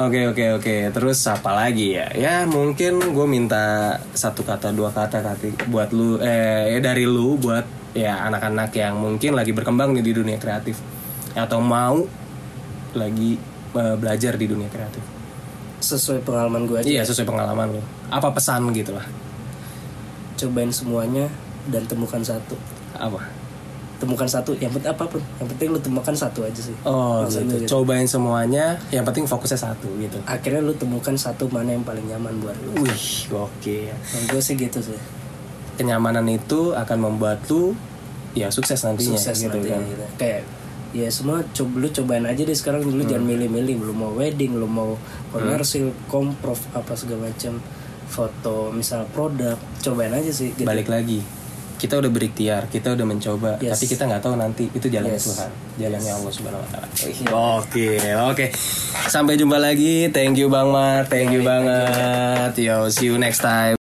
Oke 0.00 0.32
oke 0.32 0.44
oke. 0.56 0.76
Terus 0.96 1.18
apa 1.28 1.52
lagi 1.52 1.92
ya? 1.92 2.08
Ya 2.16 2.48
mungkin 2.48 2.98
gue 2.98 3.26
minta 3.28 3.94
satu 4.16 4.42
kata 4.42 4.72
dua 4.72 4.90
kata 4.90 5.20
kati 5.20 5.68
buat 5.68 5.92
lu 5.92 6.16
eh 6.18 6.72
ya 6.72 6.80
dari 6.80 7.04
lu 7.04 7.36
buat 7.36 7.79
ya 7.96 8.26
anak-anak 8.30 8.70
yang 8.76 8.94
mungkin 8.98 9.34
lagi 9.34 9.50
berkembang 9.50 9.94
nih 9.96 10.04
di 10.04 10.12
dunia 10.14 10.38
kreatif. 10.38 10.78
Atau 11.34 11.62
mau 11.62 12.06
lagi 12.94 13.38
eh, 13.74 13.96
belajar 13.98 14.34
di 14.34 14.46
dunia 14.46 14.70
kreatif. 14.70 15.02
Sesuai 15.80 16.22
pengalaman 16.22 16.66
gue 16.66 16.76
aja. 16.82 16.88
Iya 16.88 17.02
sesuai 17.06 17.26
pengalaman 17.26 17.78
lo 17.78 17.82
apa 18.10 18.28
pesan 18.34 18.74
gitu 18.74 18.92
lah? 18.92 19.06
Cobain 20.34 20.70
semuanya 20.74 21.30
dan 21.70 21.86
temukan 21.86 22.20
satu. 22.20 22.58
Apa? 22.98 23.22
Temukan 24.02 24.26
satu. 24.26 24.56
Yang 24.58 24.80
penting 24.80 24.90
apa 24.90 25.04
pun. 25.06 25.20
Yang 25.38 25.48
penting 25.54 25.68
lu 25.70 25.80
temukan 25.80 26.14
satu 26.16 26.42
aja 26.42 26.60
sih. 26.60 26.74
Oh 26.82 27.22
gitu. 27.28 27.46
gitu. 27.46 27.78
cobain 27.78 28.08
semuanya. 28.08 28.80
Yang 28.90 29.04
penting 29.12 29.24
fokusnya 29.30 29.60
satu 29.60 29.88
gitu. 30.02 30.18
Akhirnya 30.26 30.64
lu 30.64 30.74
temukan 30.74 31.14
satu 31.14 31.46
mana 31.52 31.76
yang 31.76 31.84
paling 31.86 32.02
nyaman 32.08 32.34
buat 32.42 32.56
lu. 32.64 32.82
Wih 32.82 33.30
oke 33.30 33.78
Nah, 33.94 34.22
gue 34.32 34.40
sih 34.42 34.58
gitu 34.58 34.80
sih 34.82 35.19
kenyamanan 35.80 36.28
itu 36.28 36.72
akan 36.72 36.98
membuat 37.00 37.40
lu 37.48 37.72
ya 38.30 38.46
sukses 38.48 38.76
nantinya 38.78 39.16
sukses 39.16 39.40
gitu 39.40 39.56
nanti 39.56 39.70
kan. 39.70 39.80
gitu. 39.82 40.04
kayak 40.14 40.40
ya 40.90 41.08
semua 41.08 41.40
coba 41.48 41.74
lu 41.76 41.88
cobain 41.88 42.22
aja 42.24 42.42
deh 42.42 42.52
sekarang 42.52 42.82
dulu 42.82 43.00
jangan 43.02 43.22
Hmm. 43.22 43.30
milih-milih. 43.32 43.76
Lu 43.80 43.92
mau 43.92 44.10
wedding 44.12 44.52
lu 44.52 44.66
mau 44.66 44.98
komersil 45.30 45.90
komprov 46.06 46.58
apa 46.72 46.92
segala 46.92 47.26
macam 47.26 47.62
foto 48.06 48.70
misal 48.70 49.06
produk 49.08 49.54
cobain 49.78 50.10
aja 50.10 50.28
sih 50.28 50.50
gitu. 50.50 50.66
balik 50.66 50.86
lagi 50.86 51.22
kita 51.76 51.94
udah 51.94 52.10
berikhtiar 52.10 52.66
kita 52.66 52.92
udah 52.92 53.06
mencoba 53.06 53.54
Yes. 53.56 53.72
tapi 53.72 53.86
kita 53.88 54.02
nggak 54.04 54.20
tahu 54.20 54.34
nanti 54.34 54.66
itu 54.68 54.84
jalannya 54.84 55.14
Yes. 55.14 55.30
Tuhan 55.30 55.50
jalannya 55.78 56.12
Allah 56.12 56.32
subhanahu 56.34 56.60
wa 56.60 56.68
taala. 56.68 56.86
Oke 57.56 57.88
oke. 58.26 58.46
Sampai 59.06 59.34
jumpa 59.34 59.56
lagi. 59.56 60.10
Thank 60.10 60.36
you 60.36 60.46
bang 60.46 60.68
Mar 60.68 61.06
thank 61.06 61.30
you. 61.30 61.40
banget. 61.40 62.52
Yo 62.58 62.90
see 62.90 63.06
you 63.06 63.16
next 63.16 63.40
time 63.40 63.78